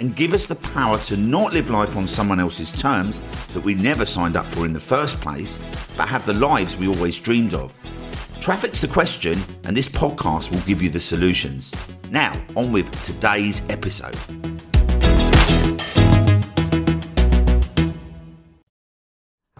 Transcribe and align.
and 0.00 0.16
give 0.16 0.32
us 0.32 0.46
the 0.46 0.56
power 0.56 0.98
to 0.98 1.16
not 1.16 1.52
live 1.52 1.70
life 1.70 1.96
on 1.96 2.06
someone 2.06 2.40
else's 2.40 2.72
terms 2.72 3.20
that 3.48 3.64
we 3.64 3.74
never 3.74 4.04
signed 4.04 4.36
up 4.36 4.46
for 4.46 4.66
in 4.66 4.72
the 4.72 4.80
first 4.80 5.20
place, 5.20 5.58
but 5.96 6.08
have 6.08 6.26
the 6.26 6.34
lives 6.34 6.76
we 6.76 6.88
always 6.88 7.18
dreamed 7.18 7.54
of. 7.54 7.72
Traffic's 8.40 8.80
the 8.80 8.88
question, 8.88 9.38
and 9.64 9.76
this 9.76 9.88
podcast 9.88 10.50
will 10.50 10.60
give 10.60 10.82
you 10.82 10.88
the 10.88 11.00
solutions. 11.00 11.72
Now, 12.10 12.32
on 12.56 12.72
with 12.72 12.90
today's 13.04 13.62
episode. 13.70 14.16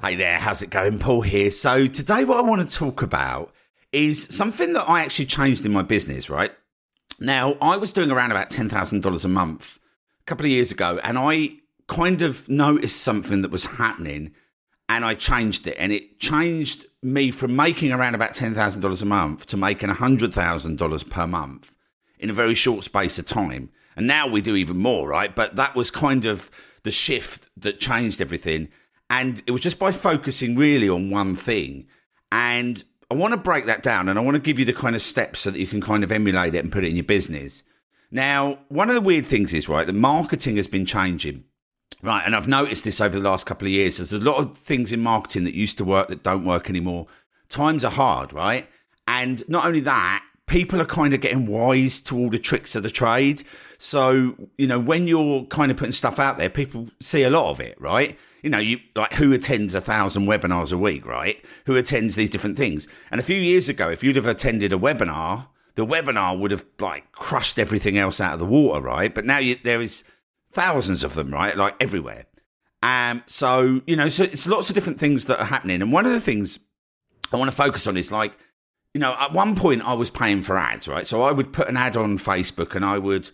Hey 0.02 0.16
there, 0.16 0.38
how's 0.38 0.60
it 0.60 0.68
going? 0.68 0.98
Paul 0.98 1.22
here. 1.22 1.50
So, 1.50 1.86
today, 1.86 2.24
what 2.24 2.36
I 2.36 2.42
want 2.42 2.68
to 2.68 2.76
talk 2.76 3.00
about 3.00 3.54
is 3.90 4.24
something 4.24 4.74
that 4.74 4.86
I 4.86 5.00
actually 5.00 5.26
changed 5.26 5.64
in 5.64 5.72
my 5.72 5.80
business, 5.80 6.28
right? 6.28 6.52
Now, 7.18 7.56
I 7.62 7.78
was 7.78 7.90
doing 7.90 8.10
around 8.10 8.32
about 8.32 8.50
$10,000 8.50 9.24
a 9.24 9.28
month 9.28 9.78
couple 10.26 10.46
of 10.46 10.50
years 10.50 10.72
ago, 10.72 11.00
and 11.02 11.18
I 11.18 11.56
kind 11.86 12.22
of 12.22 12.48
noticed 12.48 13.00
something 13.02 13.42
that 13.42 13.50
was 13.50 13.66
happening 13.66 14.32
and 14.88 15.04
I 15.04 15.14
changed 15.14 15.66
it. 15.66 15.76
And 15.78 15.92
it 15.92 16.18
changed 16.18 16.86
me 17.02 17.30
from 17.30 17.56
making 17.56 17.92
around 17.92 18.14
about 18.14 18.34
$10,000 18.34 19.02
a 19.02 19.06
month 19.06 19.46
to 19.46 19.56
making 19.56 19.90
$100,000 19.90 21.10
per 21.10 21.26
month 21.26 21.74
in 22.18 22.30
a 22.30 22.34
very 22.34 22.54
short 22.54 22.84
space 22.84 23.18
of 23.18 23.26
time. 23.26 23.70
And 23.96 24.06
now 24.06 24.26
we 24.26 24.40
do 24.40 24.56
even 24.56 24.76
more, 24.78 25.08
right? 25.08 25.34
But 25.34 25.56
that 25.56 25.74
was 25.74 25.90
kind 25.90 26.24
of 26.24 26.50
the 26.82 26.90
shift 26.90 27.48
that 27.56 27.80
changed 27.80 28.20
everything. 28.20 28.68
And 29.08 29.42
it 29.46 29.52
was 29.52 29.60
just 29.60 29.78
by 29.78 29.92
focusing 29.92 30.56
really 30.56 30.88
on 30.88 31.10
one 31.10 31.36
thing. 31.36 31.86
And 32.32 32.82
I 33.10 33.14
want 33.14 33.32
to 33.32 33.38
break 33.38 33.66
that 33.66 33.82
down 33.82 34.08
and 34.08 34.18
I 34.18 34.22
want 34.22 34.34
to 34.34 34.40
give 34.40 34.58
you 34.58 34.64
the 34.64 34.72
kind 34.72 34.96
of 34.96 35.02
steps 35.02 35.40
so 35.40 35.50
that 35.50 35.58
you 35.58 35.66
can 35.66 35.80
kind 35.80 36.02
of 36.02 36.10
emulate 36.10 36.54
it 36.54 36.58
and 36.58 36.72
put 36.72 36.84
it 36.84 36.88
in 36.88 36.96
your 36.96 37.04
business. 37.04 37.62
Now, 38.14 38.60
one 38.68 38.88
of 38.88 38.94
the 38.94 39.00
weird 39.00 39.26
things 39.26 39.52
is, 39.52 39.68
right, 39.68 39.84
the 39.84 39.92
marketing 39.92 40.54
has 40.54 40.68
been 40.68 40.86
changing. 40.86 41.42
Right, 42.00 42.22
and 42.24 42.36
I've 42.36 42.46
noticed 42.46 42.84
this 42.84 43.00
over 43.00 43.18
the 43.18 43.28
last 43.28 43.44
couple 43.44 43.66
of 43.66 43.72
years. 43.72 43.96
There's 43.96 44.12
a 44.12 44.20
lot 44.20 44.38
of 44.38 44.56
things 44.56 44.92
in 44.92 45.00
marketing 45.00 45.42
that 45.44 45.54
used 45.54 45.78
to 45.78 45.84
work 45.84 46.06
that 46.08 46.22
don't 46.22 46.44
work 46.44 46.70
anymore. 46.70 47.08
Times 47.48 47.84
are 47.84 47.90
hard, 47.90 48.32
right? 48.32 48.68
And 49.08 49.42
not 49.48 49.66
only 49.66 49.80
that, 49.80 50.22
people 50.46 50.80
are 50.80 50.86
kind 50.86 51.12
of 51.12 51.22
getting 51.22 51.46
wise 51.46 52.00
to 52.02 52.16
all 52.16 52.30
the 52.30 52.38
tricks 52.38 52.76
of 52.76 52.84
the 52.84 52.90
trade. 52.90 53.42
So, 53.78 54.36
you 54.58 54.68
know, 54.68 54.78
when 54.78 55.08
you're 55.08 55.44
kind 55.46 55.72
of 55.72 55.76
putting 55.76 55.90
stuff 55.90 56.20
out 56.20 56.38
there, 56.38 56.48
people 56.48 56.90
see 57.00 57.24
a 57.24 57.30
lot 57.30 57.50
of 57.50 57.58
it, 57.58 57.80
right? 57.80 58.16
You 58.44 58.50
know, 58.50 58.58
you 58.58 58.78
like 58.94 59.14
who 59.14 59.32
attends 59.32 59.74
a 59.74 59.80
thousand 59.80 60.26
webinars 60.26 60.72
a 60.72 60.78
week, 60.78 61.04
right? 61.04 61.44
Who 61.66 61.74
attends 61.74 62.14
these 62.14 62.30
different 62.30 62.58
things? 62.58 62.86
And 63.10 63.20
a 63.20 63.24
few 63.24 63.40
years 63.40 63.68
ago, 63.68 63.90
if 63.90 64.04
you'd 64.04 64.14
have 64.14 64.26
attended 64.26 64.72
a 64.72 64.78
webinar 64.78 65.48
the 65.74 65.86
webinar 65.86 66.38
would 66.38 66.50
have 66.50 66.64
like 66.78 67.12
crushed 67.12 67.58
everything 67.58 67.98
else 67.98 68.20
out 68.20 68.34
of 68.34 68.38
the 68.38 68.46
water, 68.46 68.80
right? 68.80 69.14
But 69.14 69.24
now 69.24 69.38
you, 69.38 69.56
there 69.62 69.80
is 69.80 70.04
thousands 70.52 71.04
of 71.04 71.14
them, 71.14 71.32
right? 71.32 71.56
Like 71.56 71.74
everywhere. 71.80 72.26
Um, 72.82 73.22
so, 73.26 73.80
you 73.86 73.96
know, 73.96 74.08
so 74.08 74.24
it's 74.24 74.46
lots 74.46 74.68
of 74.68 74.74
different 74.74 75.00
things 75.00 75.24
that 75.24 75.40
are 75.40 75.46
happening. 75.46 75.82
And 75.82 75.92
one 75.92 76.06
of 76.06 76.12
the 76.12 76.20
things 76.20 76.60
I 77.32 77.36
want 77.36 77.50
to 77.50 77.56
focus 77.56 77.86
on 77.86 77.96
is 77.96 78.12
like, 78.12 78.36
you 78.92 79.00
know, 79.00 79.16
at 79.18 79.32
one 79.32 79.56
point 79.56 79.84
I 79.84 79.94
was 79.94 80.10
paying 80.10 80.42
for 80.42 80.56
ads, 80.56 80.86
right? 80.86 81.06
So 81.06 81.22
I 81.22 81.32
would 81.32 81.52
put 81.52 81.68
an 81.68 81.76
ad 81.76 81.96
on 81.96 82.18
Facebook 82.18 82.76
and 82.76 82.84
I 82.84 82.98
would, 82.98 83.30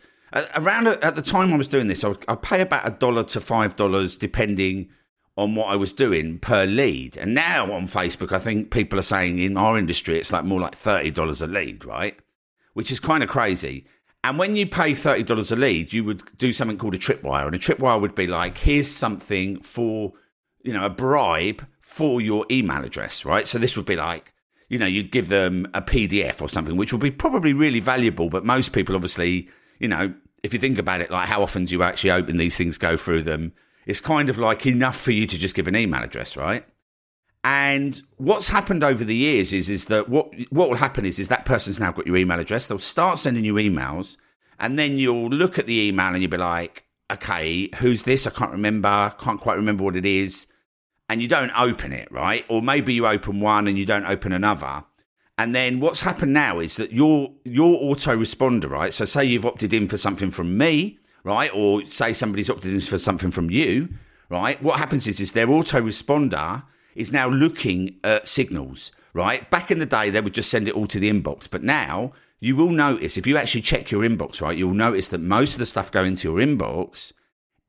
around 0.56 0.86
at 0.86 1.16
the 1.16 1.22
time 1.22 1.52
I 1.52 1.56
was 1.56 1.68
doing 1.68 1.88
this, 1.88 2.04
I 2.04 2.08
would 2.08 2.24
I'd 2.28 2.42
pay 2.42 2.60
about 2.62 2.86
a 2.86 2.92
dollar 2.92 3.24
to 3.24 3.40
five 3.40 3.76
dollars 3.76 4.16
depending 4.16 4.88
on 5.36 5.54
what 5.54 5.68
I 5.68 5.76
was 5.76 5.92
doing 5.92 6.38
per 6.38 6.64
lead. 6.64 7.16
And 7.16 7.34
now 7.34 7.72
on 7.72 7.86
Facebook, 7.86 8.32
I 8.32 8.38
think 8.38 8.70
people 8.70 8.98
are 8.98 9.02
saying 9.02 9.38
in 9.38 9.56
our 9.56 9.78
industry, 9.78 10.18
it's 10.18 10.32
like 10.32 10.44
more 10.44 10.60
like 10.60 10.78
$30 10.78 11.42
a 11.42 11.46
lead, 11.46 11.84
right? 11.84 12.18
Which 12.74 12.90
is 12.90 13.00
kind 13.00 13.22
of 13.22 13.28
crazy. 13.28 13.86
And 14.22 14.38
when 14.38 14.54
you 14.54 14.66
pay 14.66 14.92
$30 14.92 15.52
a 15.52 15.56
lead, 15.56 15.92
you 15.92 16.04
would 16.04 16.22
do 16.36 16.52
something 16.52 16.76
called 16.76 16.94
a 16.94 16.98
tripwire. 16.98 17.46
And 17.46 17.54
a 17.54 17.58
tripwire 17.58 18.00
would 18.00 18.14
be 18.14 18.26
like, 18.26 18.58
here's 18.58 18.90
something 18.90 19.62
for, 19.62 20.12
you 20.62 20.72
know, 20.72 20.84
a 20.84 20.90
bribe 20.90 21.66
for 21.80 22.20
your 22.20 22.44
email 22.50 22.84
address, 22.84 23.24
right? 23.24 23.46
So 23.46 23.58
this 23.58 23.76
would 23.76 23.86
be 23.86 23.96
like, 23.96 24.34
you 24.68 24.78
know, 24.78 24.86
you'd 24.86 25.10
give 25.10 25.28
them 25.28 25.66
a 25.74 25.82
PDF 25.82 26.40
or 26.42 26.48
something, 26.48 26.76
which 26.76 26.92
would 26.92 27.02
be 27.02 27.10
probably 27.10 27.52
really 27.52 27.80
valuable. 27.80 28.28
But 28.28 28.44
most 28.44 28.72
people, 28.72 28.94
obviously, 28.94 29.48
you 29.78 29.88
know, 29.88 30.14
if 30.42 30.52
you 30.52 30.58
think 30.58 30.78
about 30.78 31.00
it, 31.00 31.10
like 31.10 31.26
how 31.26 31.42
often 31.42 31.64
do 31.64 31.74
you 31.74 31.82
actually 31.82 32.10
open 32.10 32.36
these 32.36 32.56
things, 32.56 32.78
go 32.78 32.96
through 32.96 33.22
them? 33.22 33.52
It's 33.86 34.00
kind 34.00 34.30
of 34.30 34.38
like 34.38 34.66
enough 34.66 34.96
for 34.96 35.12
you 35.12 35.26
to 35.26 35.38
just 35.38 35.54
give 35.54 35.66
an 35.66 35.76
email 35.76 36.02
address, 36.02 36.36
right? 36.36 36.64
And 37.42 38.00
what's 38.18 38.48
happened 38.48 38.84
over 38.84 39.02
the 39.02 39.16
years 39.16 39.52
is 39.52 39.70
is 39.70 39.86
that 39.86 40.08
what 40.08 40.32
what 40.50 40.68
will 40.68 40.76
happen 40.76 41.06
is 41.06 41.18
is 41.18 41.28
that 41.28 41.46
person's 41.46 41.80
now 41.80 41.90
got 41.90 42.06
your 42.06 42.16
email 42.16 42.38
address. 42.38 42.66
They'll 42.66 42.78
start 42.78 43.18
sending 43.18 43.44
you 43.44 43.54
emails, 43.54 44.18
and 44.58 44.78
then 44.78 44.98
you'll 44.98 45.30
look 45.30 45.58
at 45.58 45.66
the 45.66 45.88
email 45.88 46.08
and 46.08 46.20
you'll 46.20 46.30
be 46.30 46.36
like, 46.36 46.84
okay, 47.10 47.68
who's 47.76 48.02
this? 48.02 48.26
I 48.26 48.30
can't 48.30 48.52
remember. 48.52 49.14
Can't 49.18 49.40
quite 49.40 49.56
remember 49.56 49.84
what 49.84 49.96
it 49.96 50.06
is. 50.06 50.46
And 51.08 51.20
you 51.20 51.28
don't 51.28 51.50
open 51.58 51.92
it, 51.92 52.10
right? 52.12 52.44
Or 52.48 52.62
maybe 52.62 52.94
you 52.94 53.06
open 53.06 53.40
one 53.40 53.66
and 53.66 53.76
you 53.76 53.84
don't 53.84 54.06
open 54.06 54.32
another. 54.32 54.84
And 55.38 55.54
then 55.54 55.80
what's 55.80 56.02
happened 56.02 56.34
now 56.34 56.60
is 56.60 56.76
that 56.76 56.92
your 56.92 57.32
your 57.44 57.80
autoresponder, 57.80 58.68
right? 58.68 58.92
So 58.92 59.06
say 59.06 59.24
you've 59.24 59.46
opted 59.46 59.72
in 59.72 59.88
for 59.88 59.96
something 59.96 60.30
from 60.30 60.58
me, 60.58 60.98
right? 61.24 61.50
Or 61.54 61.84
say 61.86 62.12
somebody's 62.12 62.50
opted 62.50 62.74
in 62.74 62.80
for 62.82 62.98
something 62.98 63.30
from 63.30 63.50
you, 63.50 63.88
right? 64.28 64.62
What 64.62 64.78
happens 64.78 65.06
is 65.06 65.20
is 65.20 65.32
their 65.32 65.46
autoresponder 65.46 66.64
is 66.94 67.12
now 67.12 67.28
looking 67.28 67.96
at 68.04 68.28
signals, 68.28 68.92
right? 69.12 69.48
Back 69.50 69.70
in 69.70 69.78
the 69.78 69.86
day, 69.86 70.10
they 70.10 70.20
would 70.20 70.34
just 70.34 70.50
send 70.50 70.68
it 70.68 70.74
all 70.74 70.86
to 70.86 71.00
the 71.00 71.10
inbox, 71.10 71.48
but 71.48 71.62
now 71.62 72.12
you 72.40 72.56
will 72.56 72.70
notice 72.70 73.16
if 73.16 73.26
you 73.26 73.36
actually 73.36 73.60
check 73.60 73.90
your 73.90 74.02
inbox, 74.02 74.40
right, 74.40 74.56
you'll 74.56 74.74
notice 74.74 75.08
that 75.08 75.20
most 75.20 75.52
of 75.52 75.58
the 75.58 75.66
stuff 75.66 75.92
going 75.92 76.14
to 76.16 76.28
your 76.28 76.38
inbox 76.38 77.12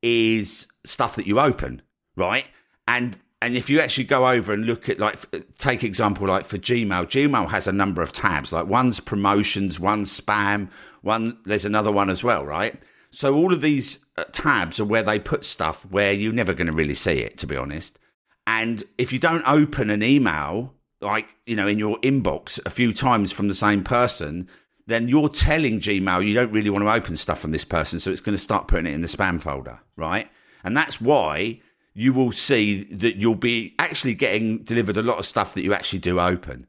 is 0.02 0.66
stuff 0.84 1.16
that 1.16 1.26
you 1.26 1.38
open, 1.38 1.82
right? 2.16 2.46
And 2.88 3.18
and 3.42 3.56
if 3.56 3.68
you 3.68 3.80
actually 3.80 4.04
go 4.04 4.28
over 4.28 4.52
and 4.52 4.64
look 4.64 4.88
at 4.88 5.00
like 5.00 5.16
take 5.58 5.82
example 5.82 6.26
like 6.28 6.46
for 6.46 6.58
Gmail, 6.58 7.06
Gmail 7.06 7.50
has 7.50 7.66
a 7.66 7.72
number 7.72 8.00
of 8.00 8.12
tabs. 8.12 8.52
Like 8.52 8.66
one's 8.66 9.00
promotions, 9.00 9.78
one's 9.78 10.18
spam, 10.18 10.70
one 11.02 11.38
there's 11.44 11.64
another 11.64 11.92
one 11.92 12.08
as 12.08 12.24
well, 12.24 12.46
right? 12.46 12.80
So 13.10 13.34
all 13.34 13.52
of 13.52 13.60
these 13.60 13.98
uh, 14.16 14.24
tabs 14.32 14.80
are 14.80 14.86
where 14.86 15.02
they 15.02 15.18
put 15.18 15.44
stuff 15.44 15.84
where 15.90 16.12
you're 16.12 16.32
never 16.32 16.54
going 16.54 16.68
to 16.68 16.72
really 16.72 16.94
see 16.94 17.18
it, 17.18 17.36
to 17.38 17.46
be 17.46 17.56
honest. 17.56 17.98
And 18.46 18.82
if 18.98 19.12
you 19.12 19.18
don't 19.18 19.44
open 19.46 19.90
an 19.90 20.02
email, 20.02 20.74
like, 21.00 21.36
you 21.46 21.56
know, 21.56 21.68
in 21.68 21.78
your 21.78 21.98
inbox 21.98 22.64
a 22.66 22.70
few 22.70 22.92
times 22.92 23.32
from 23.32 23.48
the 23.48 23.54
same 23.54 23.84
person, 23.84 24.48
then 24.86 25.08
you're 25.08 25.28
telling 25.28 25.80
Gmail 25.80 26.26
you 26.26 26.34
don't 26.34 26.52
really 26.52 26.70
want 26.70 26.84
to 26.84 26.92
open 26.92 27.16
stuff 27.16 27.40
from 27.40 27.52
this 27.52 27.64
person. 27.64 28.00
So 28.00 28.10
it's 28.10 28.20
going 28.20 28.36
to 28.36 28.42
start 28.42 28.68
putting 28.68 28.86
it 28.86 28.94
in 28.94 29.00
the 29.00 29.06
spam 29.06 29.40
folder, 29.40 29.80
right? 29.96 30.28
And 30.64 30.76
that's 30.76 31.00
why 31.00 31.60
you 31.94 32.12
will 32.12 32.32
see 32.32 32.84
that 32.84 33.16
you'll 33.16 33.34
be 33.34 33.74
actually 33.78 34.14
getting 34.14 34.58
delivered 34.58 34.96
a 34.96 35.02
lot 35.02 35.18
of 35.18 35.26
stuff 35.26 35.54
that 35.54 35.62
you 35.62 35.74
actually 35.74 35.98
do 35.98 36.18
open, 36.18 36.66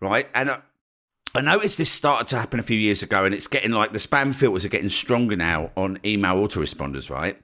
right? 0.00 0.28
And 0.34 0.50
uh, 0.50 0.58
I 1.34 1.40
noticed 1.40 1.78
this 1.78 1.90
started 1.90 2.28
to 2.28 2.38
happen 2.38 2.60
a 2.60 2.64
few 2.64 2.78
years 2.78 3.02
ago, 3.02 3.24
and 3.24 3.34
it's 3.34 3.46
getting 3.46 3.72
like 3.72 3.92
the 3.92 3.98
spam 3.98 4.34
filters 4.34 4.64
are 4.64 4.68
getting 4.68 4.88
stronger 4.88 5.36
now 5.36 5.70
on 5.76 5.98
email 6.04 6.36
autoresponders, 6.36 7.10
right? 7.10 7.40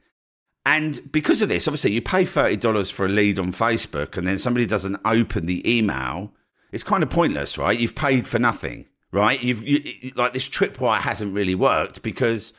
And 0.67 1.01
because 1.13 1.43
of 1.43 1.49
this, 1.49 1.69
obviously, 1.69 1.93
you 1.93 2.03
pay 2.03 2.25
$30 2.25 2.91
for 2.91 3.07
a 3.07 3.09
lead 3.09 3.39
on 3.39 3.53
Facebook 3.53 4.17
and 4.17 4.27
then 4.27 4.37
somebody 4.37 4.67
doesn't 4.67 5.01
open 5.05 5.47
the 5.47 5.63
email. 5.79 6.33
It's 6.73 6.83
kind 6.83 7.05
of 7.05 7.09
pointless, 7.09 7.57
right? 7.57 7.79
You've 7.79 7.95
paid 7.95 8.27
for 8.27 8.41
nothing, 8.41 8.89
right? 9.13 9.41
You've 9.41 9.63
you, 9.63 10.13
like 10.17 10.33
this 10.33 10.49
tripwire 10.49 10.99
hasn't 10.99 11.33
really 11.33 11.55
worked 11.55 12.03
because 12.03 12.53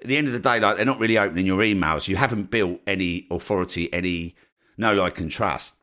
at 0.00 0.08
the 0.08 0.16
end 0.16 0.26
of 0.26 0.32
the 0.32 0.38
day, 0.38 0.58
like 0.58 0.76
they're 0.76 0.86
not 0.86 0.98
really 0.98 1.18
opening 1.18 1.44
your 1.44 1.58
emails. 1.58 2.08
You 2.08 2.16
haven't 2.16 2.50
built 2.50 2.80
any 2.86 3.26
authority, 3.30 3.92
any 3.92 4.36
no 4.78 4.94
like 4.94 5.20
and 5.20 5.30
trust. 5.30 5.76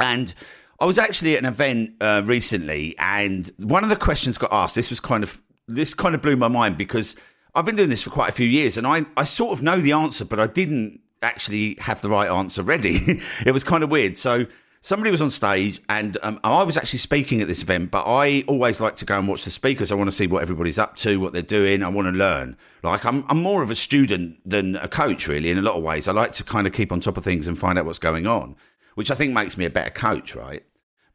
And 0.00 0.34
I 0.80 0.84
was 0.84 0.98
actually 0.98 1.34
at 1.34 1.38
an 1.38 1.46
event 1.46 1.92
uh, 2.00 2.22
recently, 2.24 2.96
and 2.98 3.52
one 3.58 3.84
of 3.84 3.88
the 3.88 3.96
questions 3.96 4.36
got 4.36 4.52
asked. 4.52 4.74
This 4.74 4.90
was 4.90 4.98
kind 4.98 5.22
of 5.22 5.40
this 5.68 5.94
kind 5.94 6.16
of 6.16 6.22
blew 6.22 6.34
my 6.34 6.48
mind 6.48 6.76
because 6.76 7.14
I've 7.54 7.64
been 7.64 7.76
doing 7.76 7.88
this 7.88 8.02
for 8.02 8.10
quite 8.10 8.30
a 8.30 8.32
few 8.32 8.48
years, 8.48 8.76
and 8.76 8.84
I 8.84 9.06
I 9.16 9.22
sort 9.22 9.52
of 9.52 9.62
know 9.62 9.78
the 9.78 9.92
answer, 9.92 10.24
but 10.24 10.40
I 10.40 10.48
didn't 10.48 11.02
actually 11.24 11.76
have 11.80 12.00
the 12.00 12.08
right 12.08 12.30
answer 12.30 12.62
ready. 12.62 13.20
it 13.46 13.52
was 13.52 13.64
kind 13.64 13.82
of 13.82 13.90
weird. 13.90 14.16
So 14.16 14.46
somebody 14.80 15.10
was 15.10 15.22
on 15.22 15.30
stage 15.30 15.80
and 15.88 16.18
um, 16.22 16.38
I 16.44 16.62
was 16.62 16.76
actually 16.76 16.98
speaking 16.98 17.40
at 17.40 17.48
this 17.48 17.62
event, 17.62 17.90
but 17.90 18.04
I 18.06 18.44
always 18.46 18.80
like 18.80 18.96
to 18.96 19.06
go 19.06 19.18
and 19.18 19.26
watch 19.26 19.44
the 19.44 19.50
speakers. 19.50 19.90
I 19.90 19.94
want 19.94 20.08
to 20.08 20.12
see 20.12 20.26
what 20.26 20.42
everybody's 20.42 20.78
up 20.78 20.94
to, 20.96 21.18
what 21.18 21.32
they're 21.32 21.42
doing. 21.42 21.82
I 21.82 21.88
want 21.88 22.06
to 22.06 22.12
learn. 22.12 22.56
Like 22.82 23.04
I'm, 23.04 23.24
I'm 23.28 23.42
more 23.42 23.62
of 23.62 23.70
a 23.70 23.74
student 23.74 24.38
than 24.48 24.76
a 24.76 24.86
coach, 24.86 25.26
really, 25.26 25.50
in 25.50 25.58
a 25.58 25.62
lot 25.62 25.76
of 25.76 25.82
ways. 25.82 26.06
I 26.06 26.12
like 26.12 26.32
to 26.32 26.44
kind 26.44 26.66
of 26.66 26.74
keep 26.74 26.92
on 26.92 27.00
top 27.00 27.16
of 27.16 27.24
things 27.24 27.48
and 27.48 27.58
find 27.58 27.78
out 27.78 27.86
what's 27.86 27.98
going 27.98 28.26
on, 28.26 28.56
which 28.94 29.10
I 29.10 29.14
think 29.14 29.32
makes 29.32 29.56
me 29.56 29.64
a 29.64 29.70
better 29.70 29.90
coach, 29.90 30.36
right? 30.36 30.62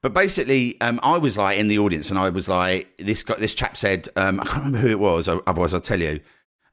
But 0.01 0.13
basically, 0.13 0.79
um, 0.81 0.99
I 1.03 1.17
was 1.17 1.37
like 1.37 1.59
in 1.59 1.67
the 1.67 1.77
audience, 1.77 2.09
and 2.09 2.17
I 2.17 2.29
was 2.29 2.47
like, 2.47 2.87
this 2.97 3.21
guy, 3.21 3.35
this 3.35 3.53
chap 3.53 3.75
said, 3.75 4.07
um, 4.15 4.39
I 4.39 4.45
can't 4.45 4.57
remember 4.57 4.77
who 4.77 4.87
it 4.87 4.99
was. 4.99 5.27
Otherwise, 5.27 5.73
I'll 5.73 5.81
tell 5.81 5.99
you. 5.99 6.21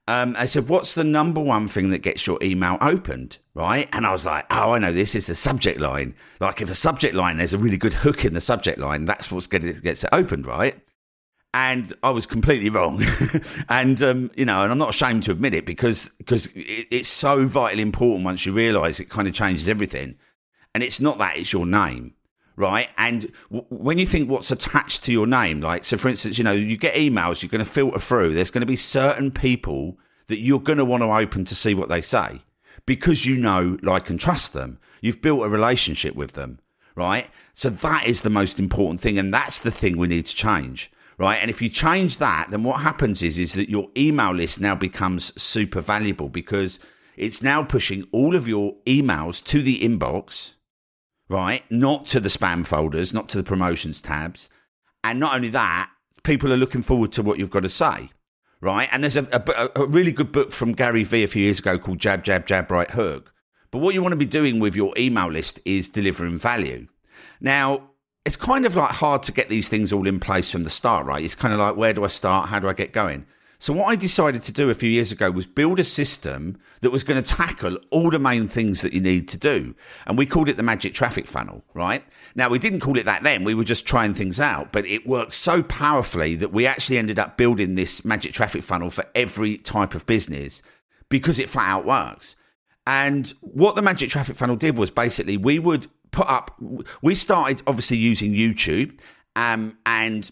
Um, 0.08 0.36
I 0.38 0.44
said, 0.44 0.68
"What's 0.68 0.94
the 0.94 1.04
number 1.04 1.40
one 1.40 1.66
thing 1.66 1.90
that 1.90 1.98
gets 1.98 2.26
your 2.26 2.38
email 2.40 2.78
opened?" 2.80 3.38
Right, 3.54 3.88
and 3.92 4.06
I 4.06 4.12
was 4.12 4.24
like, 4.24 4.46
"Oh, 4.50 4.72
I 4.72 4.78
know 4.78 4.92
this 4.92 5.14
is 5.14 5.26
the 5.26 5.34
subject 5.34 5.80
line. 5.80 6.14
Like, 6.40 6.60
if 6.60 6.70
a 6.70 6.74
subject 6.74 7.14
line, 7.14 7.38
there's 7.38 7.54
a 7.54 7.58
really 7.58 7.76
good 7.76 7.94
hook 7.94 8.24
in 8.24 8.34
the 8.34 8.40
subject 8.40 8.78
line. 8.78 9.04
That's 9.04 9.32
what's 9.32 9.46
to 9.48 9.58
gets 9.58 10.04
it 10.04 10.10
opened, 10.12 10.46
right?" 10.46 10.78
And 11.54 11.92
I 12.02 12.10
was 12.10 12.26
completely 12.26 12.68
wrong, 12.70 13.02
and 13.68 14.00
um, 14.02 14.30
you 14.36 14.44
know, 14.44 14.62
and 14.62 14.70
I'm 14.70 14.78
not 14.78 14.90
ashamed 14.90 15.24
to 15.24 15.32
admit 15.32 15.54
it 15.54 15.66
because 15.66 16.10
because 16.18 16.46
it, 16.48 16.86
it's 16.90 17.08
so 17.08 17.46
vitally 17.46 17.82
important. 17.82 18.24
Once 18.24 18.46
you 18.46 18.52
realise, 18.52 19.00
it 19.00 19.08
kind 19.08 19.26
of 19.26 19.34
changes 19.34 19.68
everything. 19.68 20.16
And 20.74 20.84
it's 20.84 21.00
not 21.00 21.18
that; 21.18 21.36
it's 21.36 21.52
your 21.52 21.66
name 21.66 22.15
right? 22.56 22.88
And 22.96 23.32
w- 23.50 23.66
when 23.68 23.98
you 23.98 24.06
think 24.06 24.28
what's 24.28 24.50
attached 24.50 25.04
to 25.04 25.12
your 25.12 25.26
name, 25.26 25.60
like, 25.60 25.84
so 25.84 25.96
for 25.96 26.08
instance, 26.08 26.38
you 26.38 26.44
know, 26.44 26.52
you 26.52 26.76
get 26.76 26.94
emails, 26.94 27.42
you're 27.42 27.50
going 27.50 27.64
to 27.64 27.70
filter 27.70 27.98
through, 27.98 28.34
there's 28.34 28.50
going 28.50 28.62
to 28.62 28.66
be 28.66 28.76
certain 28.76 29.30
people 29.30 29.98
that 30.26 30.40
you're 30.40 30.60
going 30.60 30.78
to 30.78 30.84
want 30.84 31.02
to 31.02 31.12
open 31.12 31.44
to 31.44 31.54
see 31.54 31.74
what 31.74 31.88
they 31.88 32.00
say 32.00 32.40
because 32.86 33.26
you 33.26 33.36
know, 33.36 33.78
like, 33.82 34.10
and 34.10 34.18
trust 34.18 34.52
them. 34.52 34.78
You've 35.00 35.22
built 35.22 35.44
a 35.44 35.48
relationship 35.48 36.14
with 36.14 36.32
them, 36.32 36.60
right? 36.94 37.28
So 37.52 37.68
that 37.68 38.06
is 38.06 38.22
the 38.22 38.30
most 38.30 38.58
important 38.58 39.00
thing. 39.00 39.18
And 39.18 39.32
that's 39.32 39.58
the 39.58 39.70
thing 39.70 39.96
we 39.96 40.08
need 40.08 40.26
to 40.26 40.34
change. 40.34 40.90
Right. 41.18 41.36
And 41.36 41.50
if 41.50 41.62
you 41.62 41.70
change 41.70 42.18
that, 42.18 42.48
then 42.50 42.62
what 42.62 42.82
happens 42.82 43.22
is, 43.22 43.38
is 43.38 43.54
that 43.54 43.70
your 43.70 43.88
email 43.96 44.32
list 44.32 44.60
now 44.60 44.74
becomes 44.74 45.32
super 45.40 45.80
valuable 45.80 46.28
because 46.28 46.78
it's 47.16 47.42
now 47.42 47.62
pushing 47.62 48.06
all 48.12 48.36
of 48.36 48.46
your 48.46 48.74
emails 48.84 49.42
to 49.44 49.62
the 49.62 49.78
inbox 49.78 50.55
right? 51.28 51.64
Not 51.70 52.06
to 52.06 52.20
the 52.20 52.28
spam 52.28 52.66
folders, 52.66 53.12
not 53.12 53.28
to 53.30 53.38
the 53.38 53.44
promotions 53.44 54.00
tabs. 54.00 54.50
And 55.02 55.20
not 55.20 55.34
only 55.34 55.48
that, 55.48 55.90
people 56.22 56.52
are 56.52 56.56
looking 56.56 56.82
forward 56.82 57.12
to 57.12 57.22
what 57.22 57.38
you've 57.38 57.50
got 57.50 57.62
to 57.62 57.68
say, 57.68 58.10
right? 58.60 58.88
And 58.92 59.02
there's 59.02 59.16
a, 59.16 59.28
a, 59.32 59.82
a 59.82 59.86
really 59.86 60.12
good 60.12 60.32
book 60.32 60.52
from 60.52 60.72
Gary 60.72 61.04
Vee 61.04 61.24
a 61.24 61.28
few 61.28 61.42
years 61.42 61.60
ago 61.60 61.78
called 61.78 61.98
Jab, 61.98 62.24
Jab, 62.24 62.46
Jab, 62.46 62.70
Right 62.70 62.90
Hook. 62.90 63.32
But 63.70 63.78
what 63.78 63.94
you 63.94 64.02
want 64.02 64.12
to 64.12 64.16
be 64.16 64.26
doing 64.26 64.58
with 64.58 64.74
your 64.74 64.92
email 64.96 65.28
list 65.28 65.60
is 65.64 65.88
delivering 65.88 66.38
value. 66.38 66.88
Now, 67.40 67.90
it's 68.24 68.36
kind 68.36 68.66
of 68.66 68.74
like 68.74 68.90
hard 68.90 69.22
to 69.24 69.32
get 69.32 69.48
these 69.48 69.68
things 69.68 69.92
all 69.92 70.06
in 70.06 70.18
place 70.18 70.50
from 70.50 70.64
the 70.64 70.70
start, 70.70 71.06
right? 71.06 71.24
It's 71.24 71.34
kind 71.34 71.54
of 71.54 71.60
like, 71.60 71.76
where 71.76 71.92
do 71.92 72.04
I 72.04 72.08
start? 72.08 72.48
How 72.48 72.58
do 72.58 72.68
I 72.68 72.72
get 72.72 72.92
going? 72.92 73.26
So, 73.58 73.72
what 73.72 73.86
I 73.86 73.96
decided 73.96 74.42
to 74.44 74.52
do 74.52 74.68
a 74.68 74.74
few 74.74 74.90
years 74.90 75.12
ago 75.12 75.30
was 75.30 75.46
build 75.46 75.78
a 75.78 75.84
system 75.84 76.58
that 76.82 76.90
was 76.90 77.04
going 77.04 77.22
to 77.22 77.28
tackle 77.28 77.78
all 77.90 78.10
the 78.10 78.18
main 78.18 78.48
things 78.48 78.82
that 78.82 78.92
you 78.92 79.00
need 79.00 79.28
to 79.28 79.38
do. 79.38 79.74
And 80.06 80.18
we 80.18 80.26
called 80.26 80.48
it 80.48 80.58
the 80.58 80.62
magic 80.62 80.92
traffic 80.92 81.26
funnel, 81.26 81.64
right? 81.72 82.04
Now, 82.34 82.50
we 82.50 82.58
didn't 82.58 82.80
call 82.80 82.98
it 82.98 83.06
that 83.06 83.22
then. 83.22 83.44
We 83.44 83.54
were 83.54 83.64
just 83.64 83.86
trying 83.86 84.12
things 84.12 84.38
out, 84.38 84.72
but 84.72 84.84
it 84.86 85.06
worked 85.06 85.32
so 85.32 85.62
powerfully 85.62 86.34
that 86.36 86.52
we 86.52 86.66
actually 86.66 86.98
ended 86.98 87.18
up 87.18 87.38
building 87.38 87.74
this 87.74 88.04
magic 88.04 88.34
traffic 88.34 88.62
funnel 88.62 88.90
for 88.90 89.04
every 89.14 89.56
type 89.56 89.94
of 89.94 90.04
business 90.04 90.62
because 91.08 91.38
it 91.38 91.48
flat 91.48 91.68
out 91.68 91.86
works. 91.86 92.36
And 92.86 93.32
what 93.40 93.74
the 93.74 93.82
magic 93.82 94.10
traffic 94.10 94.36
funnel 94.36 94.56
did 94.56 94.76
was 94.76 94.90
basically 94.90 95.36
we 95.36 95.58
would 95.58 95.86
put 96.10 96.28
up, 96.28 96.60
we 97.02 97.14
started 97.14 97.62
obviously 97.66 97.96
using 97.96 98.32
YouTube. 98.32 98.98
Um, 99.34 99.78
and 99.86 100.30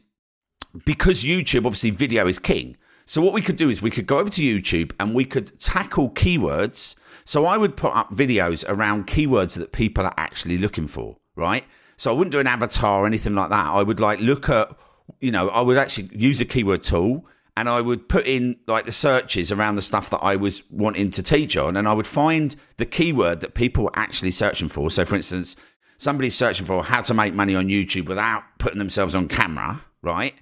because 0.85 1.25
YouTube, 1.25 1.67
obviously, 1.67 1.91
video 1.91 2.27
is 2.27 2.39
king. 2.39 2.77
So 3.07 3.21
what 3.21 3.35
we 3.35 3.43
could 3.43 3.57
do 3.57 3.69
is 3.69 3.83
we 3.83 3.91
could 3.91 4.07
go 4.07 4.19
over 4.19 4.31
to 4.31 4.43
YouTube 4.43 4.93
and 4.99 5.15
we 5.15 5.25
could 5.25 5.59
tackle 5.59 6.11
keywords. 6.11 6.95
So 7.25 7.45
I 7.47 7.57
would 7.57 7.77
put 7.77 7.95
up 7.95 8.13
videos 8.13 8.65
around 8.69 9.07
keywords 9.07 9.59
that 9.59 9.73
people 9.73 10.05
are 10.05 10.15
actually 10.17 10.59
looking 10.59 10.87
for, 10.87 11.17
right? 11.37 11.65
So 11.97 12.13
I 12.13 12.17
wouldn't 12.17 12.33
do 12.33 12.41
an 12.41 12.47
avatar 12.47 13.03
or 13.03 13.07
anything 13.07 13.35
like 13.35 13.51
that. 13.51 13.67
I 13.67 13.83
would 13.83 14.01
like 14.01 14.21
look 14.21 14.49
at, 14.49 14.75
you 15.21 15.31
know, 15.31 15.49
I 15.49 15.61
would 15.61 15.77
actually 15.77 16.11
use 16.13 16.41
a 16.41 16.45
keyword 16.45 16.83
tool 16.83 17.27
and 17.57 17.69
I 17.69 17.81
would 17.81 18.09
put 18.09 18.27
in 18.27 18.57
like 18.67 18.85
the 18.85 18.93
searches 18.93 19.53
around 19.53 19.77
the 19.77 19.83
stuff 19.83 20.11
that 20.11 20.19
I 20.19 20.37
was 20.37 20.63
wanting 20.71 21.11
to 21.13 21.23
teach 21.23 21.57
on 21.57 21.77
and 21.77 21.87
I 21.87 21.93
would 21.93 22.07
find 22.07 22.55
the 22.79 22.87
keyword 22.87 23.41
that 23.41 23.55
people 23.55 23.85
were 23.85 23.99
actually 23.99 24.33
searching 24.33 24.69
for. 24.69 24.91
So 24.91 25.05
for 25.05 25.15
instance, 25.15 25.57
somebody's 25.99 26.35
searching 26.35 26.67
for 26.67 26.83
how 26.83 27.03
to 27.03 27.15
make 27.15 27.35
money 27.35 27.55
on 27.55 27.69
YouTube 27.69 28.09
without 28.09 28.43
putting 28.59 28.79
themselves 28.79 29.15
on 29.15 29.29
camera, 29.29 29.83
right? 30.03 30.35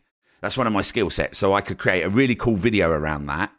That's 0.42 0.58
one 0.58 0.66
of 0.66 0.72
my 0.72 0.82
skill 0.82 1.08
sets. 1.08 1.38
So 1.38 1.54
I 1.54 1.62
could 1.62 1.78
create 1.78 2.02
a 2.02 2.10
really 2.10 2.34
cool 2.34 2.56
video 2.56 2.90
around 2.90 3.26
that. 3.26 3.52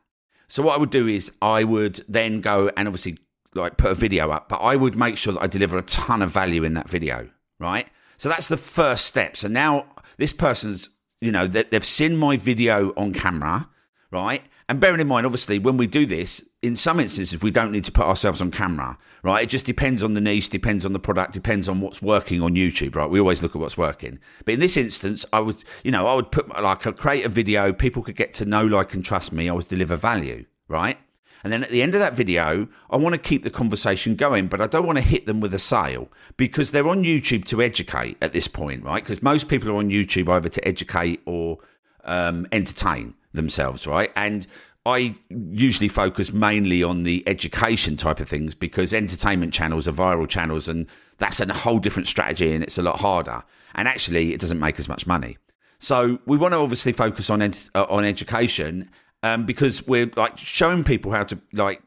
So 0.48 0.62
what 0.62 0.76
I 0.76 0.80
would 0.80 0.92
do 0.92 1.08
is 1.08 1.32
I 1.42 1.64
would 1.64 2.04
then 2.08 2.42
go 2.42 2.70
and 2.78 2.88
obviously 2.88 3.18
like 3.56 3.78
put 3.78 3.92
a 3.92 3.96
video 3.96 4.30
up, 4.30 4.50
but 4.50 4.58
I 4.58 4.76
would 4.76 4.96
make 4.96 5.18
sure 5.18 5.34
that 5.34 5.42
I 5.42 5.48
deliver 5.48 5.78
a 5.78 5.84
ton 5.84 6.22
of 6.22 6.30
value 6.30 6.64
in 6.64 6.74
that 6.76 6.90
video, 6.90 7.30
right? 7.60 7.88
So 8.18 8.30
that's 8.30 8.48
the 8.48 8.58
first 8.58 9.06
step. 9.06 9.38
So 9.38 9.48
now 9.48 9.88
this 10.18 10.34
person's, 10.34 10.90
you 11.22 11.32
know, 11.32 11.48
they've 11.48 11.86
seen 11.86 12.18
my 12.18 12.38
video 12.38 12.94
on 12.98 13.14
camera, 13.14 13.70
right? 14.12 14.44
And 14.70 14.80
bearing 14.80 15.02
in 15.02 15.08
mind, 15.08 15.26
obviously, 15.26 15.60
when 15.60 15.78
we 15.78 15.88
do 15.88 16.06
this, 16.06 16.48
in 16.62 16.76
some 16.76 17.00
instances, 17.00 17.42
we 17.42 17.52
don't 17.52 17.72
need 17.72 17.84
to 17.84 17.92
put 17.92 18.06
ourselves 18.06 18.42
on 18.42 18.50
camera, 18.50 18.98
right? 19.22 19.44
It 19.44 19.50
just 19.50 19.66
depends 19.66 20.02
on 20.02 20.14
the 20.14 20.22
niche, 20.22 20.50
depends 20.50 20.86
on 20.86 20.94
the 20.94 21.00
product, 21.00 21.34
depends 21.34 21.68
on 21.68 21.82
what's 21.82 22.02
working 22.02 22.42
on 22.42 22.56
YouTube, 22.56 22.96
right? 22.96 23.10
We 23.10 23.20
always 23.20 23.44
look 23.44 23.56
at 23.56 23.62
what's 23.62 23.78
working. 23.78 24.20
But 24.46 24.54
in 24.54 24.60
this 24.62 24.78
instance, 24.78 25.26
I 25.34 25.42
would, 25.42 25.64
you 25.84 25.92
know, 25.92 26.08
I 26.08 26.16
would 26.16 26.32
put 26.32 26.48
like, 26.48 26.88
I'd 26.88 26.98
create 26.98 27.26
a 27.26 27.30
video, 27.30 27.74
people 27.74 28.04
could 28.04 28.16
get 28.16 28.34
to 28.34 28.46
know, 28.46 28.66
like, 28.66 28.94
and 28.94 29.04
trust 29.04 29.34
me. 29.34 29.50
I 29.50 29.54
would 29.54 29.68
deliver 29.68 29.98
value, 29.98 30.46
right? 30.70 30.98
And 31.44 31.52
then 31.52 31.62
at 31.62 31.70
the 31.70 31.82
end 31.82 31.94
of 31.94 32.00
that 32.00 32.16
video, 32.16 32.70
I 32.90 32.96
want 32.96 33.14
to 33.14 33.20
keep 33.20 33.44
the 33.44 33.50
conversation 33.50 34.16
going, 34.16 34.48
but 34.48 34.62
I 34.62 34.68
don't 34.68 34.86
want 34.86 34.98
to 34.98 35.04
hit 35.04 35.26
them 35.26 35.42
with 35.42 35.54
a 35.54 35.60
sale 35.60 36.10
because 36.38 36.72
they're 36.72 36.88
on 36.88 37.04
YouTube 37.04 37.44
to 37.46 37.62
educate 37.62 38.16
at 38.22 38.32
this 38.32 38.48
point, 38.48 38.86
right? 38.86 39.04
Because 39.04 39.22
most 39.22 39.50
people 39.50 39.70
are 39.70 39.76
on 39.76 39.90
YouTube 39.90 40.30
either 40.30 40.48
to 40.48 40.66
educate 40.66 41.22
or 41.26 41.58
um, 42.06 42.48
entertain 42.54 43.16
themselves, 43.34 43.88
right? 43.88 44.12
And 44.16 44.48
I 44.86 45.16
usually 45.30 45.88
focus 45.88 46.34
mainly 46.34 46.84
on 46.84 47.04
the 47.04 47.24
education 47.28 47.96
type 47.96 48.20
of 48.20 48.28
things 48.28 48.54
because 48.54 48.94
entertainment 48.94 49.54
channels 49.54 49.88
are 49.88 49.94
viral 49.94 50.28
channels 50.28 50.68
and 50.68 50.88
that's 51.20 51.40
a 51.40 51.54
whole 51.54 51.80
different 51.80 52.08
strategy 52.08 52.54
and 52.54 52.64
it's 52.64 52.78
a 52.78 52.82
lot 52.82 53.00
harder. 53.00 53.44
And 53.76 53.88
actually, 53.88 54.34
it 54.34 54.42
doesn't 54.42 54.60
make 54.60 54.80
as 54.80 54.90
much 54.90 55.08
money. 55.08 55.38
So 55.80 56.20
we 56.26 56.38
want 56.38 56.54
to 56.54 56.60
obviously 56.60 56.92
focus 56.92 57.30
on 57.30 57.42
uh, 57.42 57.86
on 57.90 58.06
education 58.06 58.90
um, 59.22 59.46
because 59.46 59.86
we're 59.88 60.12
like 60.16 60.38
showing 60.38 60.84
people 60.84 61.12
how 61.12 61.24
to 61.24 61.40
like 61.52 61.82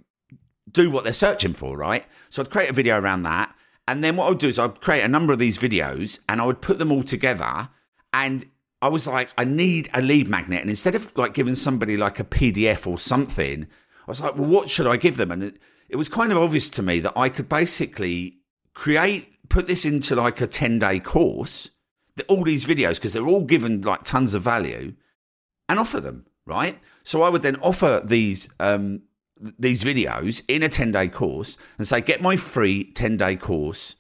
do 0.70 0.90
what 0.90 1.04
they're 1.04 1.12
searching 1.12 1.54
for, 1.54 1.76
right? 1.76 2.04
So 2.28 2.42
I'd 2.42 2.50
create 2.50 2.69
a 2.69 2.75
video 2.75 3.00
around 3.00 3.23
that, 3.23 3.54
and 3.88 4.02
then 4.02 4.16
what 4.16 4.30
I'd 4.30 4.38
do 4.38 4.49
is 4.49 4.59
I'd 4.59 4.80
create 4.80 5.02
a 5.02 5.09
number 5.09 5.32
of 5.32 5.38
these 5.38 5.56
videos 5.59 6.18
and 6.28 6.40
I 6.40 6.44
would 6.44 6.61
put 6.61 6.78
them 6.78 6.92
all 6.92 7.02
together, 7.02 7.68
and 8.12 8.44
I 8.83 8.88
was 8.88 9.06
like, 9.06 9.30
I 9.38 9.45
need 9.45 9.88
a 9.95 10.02
lead 10.02 10.28
magnet. 10.28 10.61
And 10.61 10.71
instead 10.71 10.95
of 10.95 11.16
like 11.16 11.35
giving 11.35 11.54
somebody 11.54 11.97
like 11.97 12.21
a 12.21 12.25
PDF 12.25 12.87
or 12.87 12.99
something, 12.99 13.64
I 13.64 14.11
was 14.11 14.21
like, 14.21 14.37
well, 14.37 14.49
what 14.49 14.68
should 14.68 14.87
I 14.87 14.97
give 14.97 15.16
them? 15.16 15.30
And 15.30 15.42
it, 15.42 15.59
it 15.88 15.97
was 15.97 16.09
kind 16.09 16.30
of 16.30 16.38
obvious 16.38 16.68
to 16.71 16.83
me 16.83 17.00
that 17.00 17.14
I 17.16 17.28
could 17.28 17.49
basically 17.49 18.38
create, 18.75 19.49
put 19.49 19.66
this 19.66 19.85
into 19.85 20.14
like 20.14 20.40
a 20.40 20.47
10 20.47 20.78
day 20.78 21.00
course, 21.00 21.71
all 22.28 22.45
these 22.45 22.66
videos, 22.66 22.97
because 22.97 23.12
they're 23.12 23.26
all 23.26 23.45
given 23.45 23.83
like 23.83 24.04
tons 24.04 24.35
of 24.35 24.42
value 24.42 24.95
and 25.68 25.78
offer 25.78 26.00
them, 26.00 26.26
right? 26.45 26.78
So 27.02 27.23
I 27.23 27.30
would 27.30 27.42
then 27.42 27.56
offer 27.56 28.02
these, 28.04 28.49
um, 28.61 29.02
these 29.59 29.85
videos 29.85 30.42
in 30.49 30.62
a 30.62 30.68
10 30.68 30.92
day 30.92 31.09
course 31.09 31.56
and 31.78 31.87
say, 31.87 32.00
get 32.00 32.21
my 32.21 32.37
free 32.37 32.92
10 32.92 33.16
day 33.16 33.37
course 33.37 33.97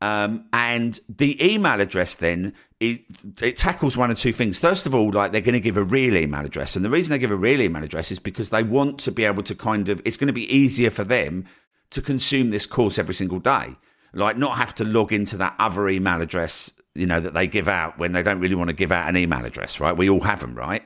um, 0.00 0.46
and 0.52 1.00
the 1.08 1.44
email 1.44 1.80
address 1.80 2.14
then 2.14 2.54
it, 2.80 3.00
it 3.42 3.56
tackles 3.56 3.96
one 3.96 4.10
or 4.10 4.14
two 4.14 4.32
things. 4.32 4.58
First 4.58 4.86
of 4.86 4.94
all, 4.94 5.10
like 5.10 5.32
they're 5.32 5.40
going 5.40 5.54
to 5.54 5.60
give 5.60 5.76
a 5.76 5.82
real 5.82 6.16
email 6.16 6.44
address, 6.44 6.76
and 6.76 6.84
the 6.84 6.90
reason 6.90 7.12
they 7.12 7.18
give 7.18 7.30
a 7.30 7.36
real 7.36 7.60
email 7.60 7.82
address 7.82 8.10
is 8.10 8.18
because 8.18 8.50
they 8.50 8.62
want 8.62 8.98
to 9.00 9.12
be 9.12 9.24
able 9.24 9.42
to 9.42 9.54
kind 9.54 9.88
of. 9.88 10.00
It's 10.04 10.16
going 10.16 10.28
to 10.28 10.32
be 10.32 10.52
easier 10.54 10.90
for 10.90 11.04
them 11.04 11.46
to 11.90 12.02
consume 12.02 12.50
this 12.50 12.66
course 12.66 12.98
every 12.98 13.14
single 13.14 13.40
day, 13.40 13.76
like 14.12 14.36
not 14.36 14.56
have 14.58 14.74
to 14.76 14.84
log 14.84 15.12
into 15.12 15.36
that 15.38 15.54
other 15.58 15.88
email 15.88 16.20
address, 16.20 16.72
you 16.94 17.06
know, 17.06 17.18
that 17.18 17.34
they 17.34 17.46
give 17.46 17.66
out 17.68 17.98
when 17.98 18.12
they 18.12 18.22
don't 18.22 18.40
really 18.40 18.54
want 18.54 18.68
to 18.68 18.76
give 18.76 18.92
out 18.92 19.08
an 19.08 19.16
email 19.16 19.44
address, 19.44 19.80
right? 19.80 19.96
We 19.96 20.08
all 20.08 20.20
have 20.20 20.40
them, 20.40 20.54
right? 20.54 20.82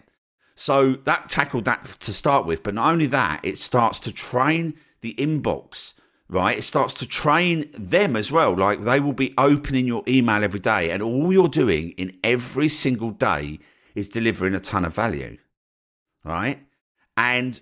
So 0.54 0.92
that 0.92 1.28
tackled 1.28 1.64
that 1.64 1.84
to 1.84 2.12
start 2.12 2.46
with, 2.46 2.62
but 2.62 2.74
not 2.74 2.90
only 2.92 3.06
that, 3.06 3.40
it 3.42 3.58
starts 3.58 3.98
to 4.00 4.12
train 4.12 4.74
the 5.00 5.14
inbox 5.14 5.94
right? 6.32 6.58
It 6.58 6.62
starts 6.62 6.94
to 6.94 7.06
train 7.06 7.70
them 7.74 8.16
as 8.16 8.32
well. 8.32 8.56
Like 8.56 8.82
they 8.82 8.98
will 8.98 9.12
be 9.12 9.34
opening 9.36 9.86
your 9.86 10.02
email 10.08 10.42
every 10.42 10.60
day, 10.60 10.90
and 10.90 11.02
all 11.02 11.32
you're 11.32 11.48
doing 11.48 11.90
in 11.90 12.12
every 12.24 12.68
single 12.68 13.10
day 13.10 13.60
is 13.94 14.08
delivering 14.08 14.54
a 14.54 14.60
ton 14.60 14.84
of 14.84 14.94
value, 14.94 15.36
right? 16.24 16.58
And 17.16 17.60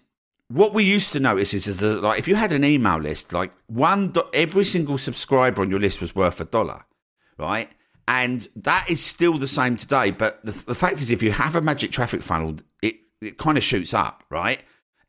what 0.49 0.73
we 0.73 0.85
used 0.85 1.12
to 1.12 1.21
notice 1.21 1.53
is 1.55 1.65
that, 1.65 2.03
like, 2.03 2.19
if 2.19 2.29
you 2.29 2.37
had 2.37 2.53
an 2.53 2.65
email 2.65 2.99
list, 2.99 3.33
like 3.33 3.53
one, 3.67 4.12
every 4.33 4.65
single 4.65 4.99
subscriber 4.99 5.62
on 5.62 5.71
your 5.71 5.81
list 5.81 6.00
was 6.00 6.15
worth 6.15 6.41
a 6.41 6.45
dollar, 6.45 6.85
right? 7.39 7.69
And 8.07 8.49
that 8.57 8.91
is 8.91 9.05
still 9.05 9.39
the 9.39 9.49
same 9.49 9.77
today. 9.77 10.11
But 10.11 10.45
the, 10.45 10.53
the 10.53 10.75
fact 10.75 10.95
is, 10.95 11.11
if 11.11 11.23
you 11.23 11.33
have 11.33 11.57
a 11.57 11.61
magic 11.61 11.93
traffic 11.93 12.23
funnel, 12.23 12.57
it, 12.83 12.97
it 13.21 13.39
kind 13.39 13.59
of 13.59 13.65
shoots 13.65 13.95
up, 13.95 14.25
right? 14.31 14.62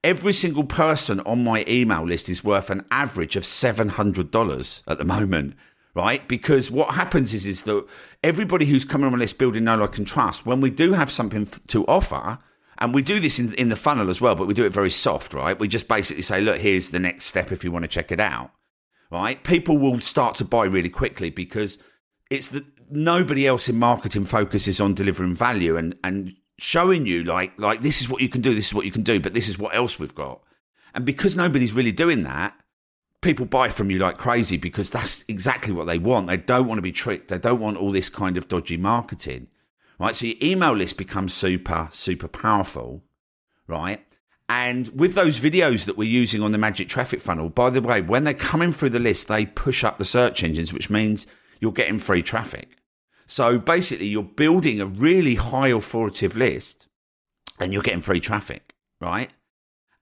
Every 0.03 0.34
single 0.34 0.63
person 0.63 1.20
on 1.22 1.43
my 1.43 1.63
email 1.67 2.03
list 2.03 2.27
is 2.27 2.43
worth 2.43 2.70
an 2.70 2.86
average 2.89 3.36
of 3.36 3.43
$700 3.43 4.84
at 4.88 4.98
the 4.98 5.05
moment, 5.05 5.55
right? 5.93 6.27
Because 6.27 6.72
what 6.72 6.96
happens 6.96 7.34
is, 7.34 7.46
is 7.46 7.63
that 7.63 7.86
everybody 8.24 8.65
who's 8.65 8.86
coming 8.86 9.05
on 9.05 9.12
my 9.12 9.20
list 9.20 9.38
building 9.38 9.65
know, 9.65 9.77
like, 9.77 9.98
and 9.98 10.08
trust, 10.08 10.46
when 10.46 10.60
we 10.60 10.72
do 10.72 10.93
have 10.93 11.12
something 11.12 11.48
to 11.67 11.86
offer, 11.86 12.39
and 12.79 12.96
we 12.96 13.03
do 13.03 13.20
this 13.20 13.38
in, 13.38 13.53
in 13.53 13.70
the 13.70 13.75
funnel 13.75 14.10
as 14.10 14.20
well, 14.20 14.36
but 14.36 14.48
we 14.48 14.55
do 14.55 14.65
it 14.65 14.74
very 14.74 14.89
soft, 14.89 15.36
right? 15.36 15.60
We 15.60 15.67
just 15.67 15.88
basically 15.88 16.24
say, 16.24 16.41
look, 16.41 16.58
here's 16.58 16.89
the 16.89 17.00
next 17.00 17.25
step 17.25 17.51
if 17.51 17.63
you 17.63 17.72
want 17.72 17.84
to 17.84 17.88
check 17.88 18.12
it 18.12 18.20
out, 18.20 18.51
right? 19.12 19.43
People 19.43 19.77
will 19.77 20.00
start 20.00 20.34
to 20.38 20.46
buy 20.46 20.65
really 20.65 20.89
quickly 20.89 21.29
because 21.29 21.77
it's 22.31 22.48
the 22.48 22.65
nobody 22.89 23.48
else 23.48 23.70
in 23.70 23.77
marketing 23.77 24.25
focuses 24.25 24.81
on 24.81 24.93
delivering 24.93 25.36
value 25.36 25.77
and 25.77 25.98
and 26.03 26.36
showing 26.62 27.08
you 27.08 27.24
like 27.24 27.58
like 27.58 27.82
this 27.82 28.01
is 28.01 28.10
what 28.10 28.22
you 28.22 28.30
can 28.30 28.41
do, 28.41 28.53
this 28.53 28.68
is 28.68 28.74
what 28.74 28.86
you 28.86 28.91
can 28.91 29.03
do, 29.03 29.20
but 29.20 29.34
this 29.34 29.50
is 29.50 29.58
what 29.58 29.75
else 29.75 30.00
we've 30.00 30.15
got. 30.15 30.41
And 30.94 31.06
because 31.06 31.36
nobody's 31.36 31.74
really 31.74 31.91
doing 31.91 32.24
that, 32.24 32.53
people 33.22 33.46
buy 33.46 33.70
from 33.70 33.89
you 33.89 33.98
like 33.98 34.18
crazy 34.18 34.58
because 34.58 34.89
that's 34.89 35.25
exactly 35.27 35.74
what 35.74 35.88
they 35.88 35.98
want. 35.98 36.27
They 36.27 36.38
don't 36.38 36.68
want 36.68 36.77
to 36.77 36.84
be 36.84 36.91
tricked. 36.91 37.30
They 37.30 37.39
don't 37.39 37.60
want 37.60 37.77
all 37.77 37.91
this 37.91 38.10
kind 38.10 38.38
of 38.38 38.48
dodgy 38.48 38.77
marketing. 38.77 39.48
Right? 40.00 40.15
So 40.15 40.25
your 40.27 40.36
email 40.41 40.74
list 40.74 40.98
becomes 40.98 41.34
super 41.34 41.89
super 41.91 42.27
powerful, 42.27 43.03
right? 43.68 44.06
And 44.48 44.89
with 44.89 45.15
those 45.15 45.39
videos 45.39 45.86
that 45.86 45.98
we're 45.98 46.10
using 46.10 46.44
on 46.44 46.51
the 46.51 46.58
magic 46.58 46.89
traffic 46.89 47.22
funnel, 47.22 47.50
by 47.50 47.70
the 47.70 47.82
way, 47.82 48.01
when 48.01 48.25
they're 48.25 48.34
coming 48.34 48.74
through 48.74 48.89
the 48.89 49.00
list, 49.00 49.30
they 49.30 49.46
push 49.46 49.84
up 49.84 49.98
the 49.98 50.06
search 50.06 50.44
engines, 50.44 50.74
which 50.74 50.89
means 50.89 51.25
you're 51.62 51.72
getting 51.72 52.00
free 52.00 52.22
traffic. 52.22 52.81
So 53.32 53.58
basically, 53.58 54.08
you're 54.08 54.24
building 54.24 54.82
a 54.82 54.86
really 54.86 55.36
high 55.36 55.70
authoritative 55.70 56.36
list 56.36 56.88
and 57.62 57.72
you're 57.72 57.82
getting 57.82 58.02
free 58.02 58.20
traffic, 58.20 58.74
right? 59.00 59.32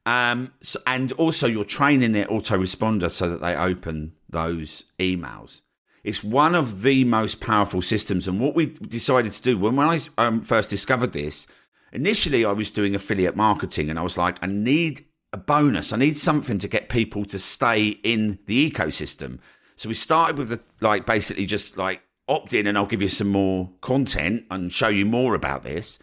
Um, 0.08 0.52
so, 0.62 0.80
and 0.88 1.12
also, 1.12 1.46
you're 1.46 1.64
training 1.64 2.14
their 2.14 2.26
autoresponder 2.26 3.12
so 3.12 3.30
that 3.30 3.40
they 3.40 3.56
open 3.56 4.14
those 4.28 4.86
emails. 4.98 5.62
It's 6.04 6.24
one 6.24 6.56
of 6.56 6.82
the 6.82 7.04
most 7.04 7.40
powerful 7.40 7.84
systems. 7.84 8.28
And 8.28 8.40
what 8.40 8.56
we 8.56 8.66
decided 8.66 9.32
to 9.34 9.42
do 9.44 9.60
when, 9.60 9.76
when 9.76 9.88
I 9.88 10.00
um, 10.18 10.42
first 10.42 10.72
discovered 10.72 11.14
this, 11.14 11.46
initially 11.94 12.44
I 12.46 12.54
was 12.54 12.72
doing 12.72 12.96
affiliate 12.96 13.36
marketing 13.36 13.92
and 13.92 14.00
I 14.00 14.02
was 14.02 14.18
like, 14.18 14.40
I 14.42 14.48
need 14.48 15.06
a 15.34 15.38
bonus. 15.38 15.94
I 15.94 15.98
need 15.98 16.18
something 16.18 16.58
to 16.58 16.68
get 16.68 16.90
people 16.90 17.26
to 17.26 17.38
stay 17.38 17.90
in 17.90 18.40
the 18.48 18.72
ecosystem. 18.72 19.38
So 19.76 19.88
we 19.88 19.94
started 19.94 20.40
with 20.40 20.50
the 20.50 20.62
like 20.82 21.06
basically 21.06 21.46
just 21.46 21.78
like 21.78 22.02
opt 22.30 22.54
in 22.54 22.68
and 22.68 22.78
I'll 22.78 22.86
give 22.86 23.02
you 23.02 23.10
some 23.10 23.30
more 23.30 23.72
content 23.82 24.46
and 24.50 24.72
show 24.72 24.88
you 24.88 25.06
more 25.06 25.36
about 25.36 25.64
this. 25.64 26.00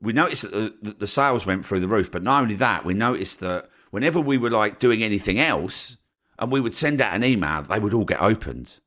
We 0.00 0.12
noticed 0.12 0.42
that 0.42 0.82
the, 0.82 0.90
the 0.92 1.06
sales 1.06 1.46
went 1.46 1.64
through 1.64 1.80
the 1.80 1.88
roof, 1.88 2.12
but 2.12 2.22
not 2.22 2.42
only 2.42 2.54
that, 2.56 2.84
we 2.84 2.94
noticed 2.94 3.40
that 3.40 3.70
whenever 3.90 4.20
we 4.20 4.36
were 4.36 4.50
like 4.50 4.78
doing 4.78 5.02
anything 5.02 5.40
else 5.40 5.96
and 6.38 6.52
we 6.52 6.60
would 6.60 6.74
send 6.74 7.00
out 7.00 7.14
an 7.14 7.24
email, 7.24 7.62
they 7.62 7.78
would 7.78 7.94
all 7.94 8.04
get 8.04 8.20
opened, 8.20 8.78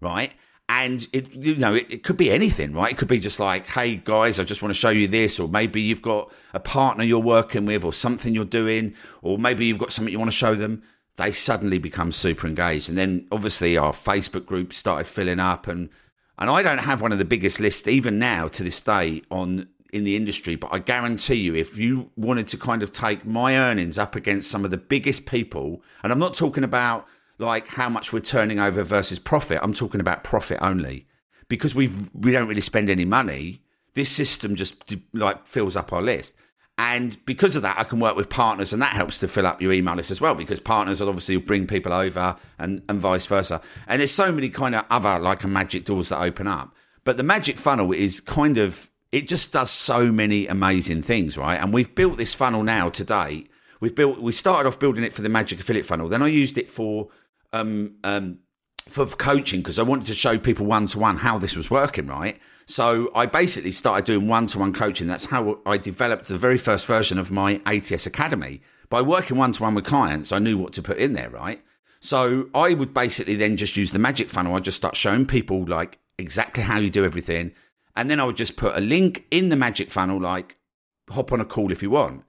right? 0.00 0.34
And 0.68 1.06
it, 1.12 1.32
you 1.32 1.56
know, 1.56 1.74
it, 1.74 1.86
it, 1.90 2.02
could 2.04 2.16
be 2.16 2.30
anything, 2.30 2.72
right? 2.72 2.92
It 2.92 2.98
could 2.98 3.08
be 3.08 3.18
just 3.18 3.40
like, 3.40 3.66
hey 3.66 3.96
guys, 3.96 4.38
I 4.38 4.44
just 4.44 4.62
want 4.62 4.70
to 4.72 4.78
show 4.78 4.90
you 4.90 5.08
this, 5.08 5.40
or 5.40 5.48
maybe 5.48 5.80
you've 5.80 6.02
got 6.02 6.30
a 6.52 6.60
partner 6.60 7.02
you're 7.02 7.18
working 7.18 7.64
with, 7.64 7.82
or 7.82 7.92
something 7.92 8.34
you're 8.34 8.44
doing, 8.44 8.94
or 9.22 9.36
maybe 9.36 9.64
you've 9.64 9.78
got 9.78 9.92
something 9.92 10.12
you 10.12 10.18
want 10.18 10.30
to 10.30 10.36
show 10.36 10.54
them. 10.54 10.82
They 11.16 11.32
suddenly 11.32 11.78
become 11.78 12.12
super 12.12 12.46
engaged, 12.46 12.88
and 12.88 12.96
then 12.96 13.26
obviously 13.32 13.76
our 13.76 13.92
Facebook 13.92 14.46
group 14.46 14.72
started 14.72 15.08
filling 15.08 15.40
up, 15.40 15.66
and 15.66 15.90
and 16.40 16.50
I 16.50 16.62
don't 16.62 16.78
have 16.78 17.00
one 17.00 17.12
of 17.12 17.18
the 17.18 17.24
biggest 17.24 17.60
lists 17.60 17.86
even 17.86 18.18
now 18.18 18.48
to 18.48 18.62
this 18.62 18.80
day 18.80 19.22
on 19.30 19.68
in 19.92 20.04
the 20.04 20.16
industry, 20.16 20.54
but 20.54 20.72
I 20.72 20.78
guarantee 20.78 21.34
you, 21.34 21.54
if 21.54 21.76
you 21.76 22.10
wanted 22.16 22.46
to 22.48 22.56
kind 22.56 22.82
of 22.82 22.92
take 22.92 23.26
my 23.26 23.56
earnings 23.56 23.98
up 23.98 24.14
against 24.14 24.50
some 24.50 24.64
of 24.64 24.70
the 24.70 24.76
biggest 24.78 25.26
people, 25.26 25.82
and 26.02 26.12
I'm 26.12 26.18
not 26.18 26.34
talking 26.34 26.64
about 26.64 27.06
like 27.38 27.66
how 27.66 27.88
much 27.88 28.12
we're 28.12 28.20
turning 28.20 28.60
over 28.60 28.82
versus 28.84 29.18
profit, 29.18 29.58
I'm 29.62 29.74
talking 29.74 30.00
about 30.00 30.24
profit 30.24 30.58
only 30.60 31.06
because 31.48 31.74
we 31.74 31.90
we 32.14 32.30
don't 32.32 32.48
really 32.48 32.60
spend 32.60 32.88
any 32.88 33.04
money. 33.04 33.62
This 33.94 34.08
system 34.08 34.54
just 34.54 34.94
like 35.12 35.46
fills 35.46 35.76
up 35.76 35.92
our 35.92 36.02
list. 36.02 36.34
And 36.82 37.22
because 37.26 37.56
of 37.56 37.62
that, 37.62 37.78
I 37.78 37.84
can 37.84 38.00
work 38.00 38.16
with 38.16 38.30
partners, 38.30 38.72
and 38.72 38.80
that 38.80 38.94
helps 38.94 39.18
to 39.18 39.28
fill 39.28 39.46
up 39.46 39.60
your 39.60 39.70
email 39.70 39.96
list 39.96 40.10
as 40.10 40.18
well. 40.18 40.34
Because 40.34 40.60
partners 40.60 40.98
will 40.98 41.10
obviously 41.10 41.36
bring 41.36 41.66
people 41.66 41.92
over, 41.92 42.36
and 42.58 42.82
and 42.88 42.98
vice 42.98 43.26
versa. 43.26 43.60
And 43.86 44.00
there's 44.00 44.12
so 44.12 44.32
many 44.32 44.48
kind 44.48 44.74
of 44.74 44.86
other 44.88 45.18
like 45.18 45.44
a 45.44 45.48
magic 45.48 45.84
doors 45.84 46.08
that 46.08 46.22
open 46.22 46.46
up. 46.46 46.74
But 47.04 47.18
the 47.18 47.22
magic 47.22 47.58
funnel 47.58 47.92
is 47.92 48.22
kind 48.22 48.56
of 48.56 48.90
it 49.12 49.28
just 49.28 49.52
does 49.52 49.70
so 49.70 50.10
many 50.10 50.46
amazing 50.46 51.02
things, 51.02 51.36
right? 51.36 51.60
And 51.60 51.70
we've 51.70 51.94
built 51.94 52.16
this 52.16 52.32
funnel 52.32 52.62
now 52.62 52.88
to 52.88 53.04
date. 53.04 53.50
We've 53.80 53.94
built. 53.94 54.18
We 54.18 54.32
started 54.32 54.66
off 54.66 54.78
building 54.78 55.04
it 55.04 55.12
for 55.12 55.20
the 55.20 55.28
magic 55.28 55.60
affiliate 55.60 55.84
funnel. 55.84 56.08
Then 56.08 56.22
I 56.22 56.28
used 56.28 56.56
it 56.56 56.70
for 56.70 57.08
um 57.52 57.96
um 58.04 58.38
for 58.88 59.06
coaching 59.06 59.60
because 59.60 59.78
I 59.78 59.82
wanted 59.82 60.06
to 60.08 60.14
show 60.14 60.38
people 60.38 60.66
one 60.66 60.86
to 60.86 60.98
one 60.98 61.16
how 61.16 61.38
this 61.38 61.56
was 61.56 61.70
working, 61.70 62.06
right? 62.06 62.38
So 62.66 63.10
I 63.14 63.26
basically 63.26 63.72
started 63.72 64.04
doing 64.04 64.28
one 64.28 64.46
to 64.48 64.58
one 64.58 64.72
coaching. 64.72 65.06
That's 65.06 65.26
how 65.26 65.60
I 65.66 65.76
developed 65.76 66.28
the 66.28 66.38
very 66.38 66.58
first 66.58 66.86
version 66.86 67.18
of 67.18 67.30
my 67.30 67.60
ATS 67.66 68.06
Academy. 68.06 68.60
By 68.88 69.02
working 69.02 69.36
one 69.36 69.52
to 69.52 69.62
one 69.62 69.74
with 69.74 69.84
clients, 69.84 70.32
I 70.32 70.38
knew 70.38 70.58
what 70.58 70.72
to 70.74 70.82
put 70.82 70.98
in 70.98 71.12
there, 71.12 71.30
right? 71.30 71.62
So 72.00 72.48
I 72.54 72.74
would 72.74 72.94
basically 72.94 73.36
then 73.36 73.56
just 73.56 73.76
use 73.76 73.90
the 73.90 73.98
magic 73.98 74.28
funnel. 74.28 74.54
I'd 74.54 74.64
just 74.64 74.76
start 74.76 74.96
showing 74.96 75.26
people 75.26 75.64
like 75.64 75.98
exactly 76.18 76.62
how 76.62 76.78
you 76.78 76.90
do 76.90 77.04
everything. 77.04 77.52
And 77.96 78.10
then 78.10 78.20
I 78.20 78.24
would 78.24 78.36
just 78.36 78.56
put 78.56 78.76
a 78.76 78.80
link 78.80 79.26
in 79.30 79.48
the 79.48 79.56
magic 79.56 79.90
funnel, 79.90 80.20
like 80.20 80.56
hop 81.10 81.32
on 81.32 81.40
a 81.40 81.44
call 81.44 81.72
if 81.72 81.82
you 81.82 81.90
want. 81.90 82.24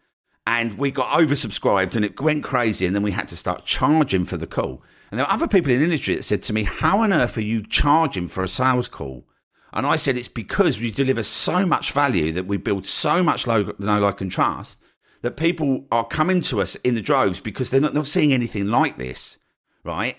And 0.46 0.78
we 0.78 0.92
got 0.92 1.10
oversubscribed 1.10 1.96
and 1.96 2.04
it 2.04 2.20
went 2.20 2.44
crazy. 2.44 2.86
And 2.86 2.96
then 2.96 3.04
we 3.04 3.12
had 3.12 3.28
to 3.30 3.38
start 3.38 3.66
charging 3.66 4.26
for 4.26 4.38
the 4.38 4.48
call. 4.48 4.82
And 5.12 5.20
there 5.20 5.28
were 5.28 5.34
other 5.34 5.48
people 5.48 5.72
in 5.72 5.80
the 5.80 5.84
industry 5.84 6.16
that 6.16 6.24
said 6.24 6.42
to 6.44 6.54
me, 6.54 6.64
How 6.64 7.02
on 7.02 7.12
earth 7.14 7.38
are 7.38 7.42
you 7.42 7.62
charging 7.64 8.28
for 8.28 8.44
a 8.44 8.48
sales 8.48 8.88
call? 8.88 9.26
And 9.74 9.86
I 9.86 9.96
said, 9.96 10.18
it's 10.18 10.28
because 10.28 10.82
we 10.82 10.92
deliver 10.92 11.24
so 11.24 11.66
much 11.66 11.92
value 11.92 12.32
that 12.34 12.46
we 12.46 12.58
build 12.58 12.86
so 12.86 13.24
much 13.24 13.48
know, 13.48 13.62
like, 13.80 14.22
and 14.22 14.32
trust 14.32 14.82
that 15.22 15.38
people 15.38 15.86
are 15.92 16.06
coming 16.06 16.42
to 16.42 16.60
us 16.62 16.76
in 16.78 16.96
the 16.96 17.02
droves 17.02 17.40
because 17.40 17.70
they're 17.70 17.80
not, 17.80 17.94
not 17.94 18.08
seeing 18.08 18.34
anything 18.34 18.68
like 18.68 18.98
this, 18.98 19.38
right? 19.84 20.18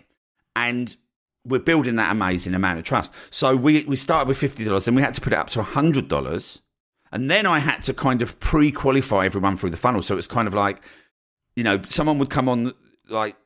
And 0.54 0.96
we're 1.44 1.58
building 1.58 1.96
that 1.96 2.12
amazing 2.12 2.54
amount 2.54 2.78
of 2.78 2.84
trust. 2.84 3.12
So 3.30 3.56
we, 3.56 3.84
we 3.84 3.96
started 3.96 4.28
with 4.28 4.40
$50 4.40 4.86
and 4.86 4.96
we 4.96 5.02
had 5.02 5.14
to 5.14 5.20
put 5.20 5.32
it 5.32 5.38
up 5.38 5.50
to 5.50 5.62
$100. 5.62 6.60
And 7.10 7.30
then 7.30 7.46
I 7.46 7.58
had 7.58 7.82
to 7.84 7.94
kind 7.94 8.22
of 8.22 8.38
pre 8.40 8.72
qualify 8.72 9.26
everyone 9.26 9.56
through 9.56 9.70
the 9.70 9.76
funnel. 9.76 10.02
So 10.02 10.16
it's 10.16 10.26
kind 10.26 10.48
of 10.48 10.54
like, 10.54 10.82
you 11.56 11.64
know, 11.64 11.82
someone 11.88 12.18
would 12.18 12.30
come 12.30 12.48
on 12.48 12.72
like 13.08 13.36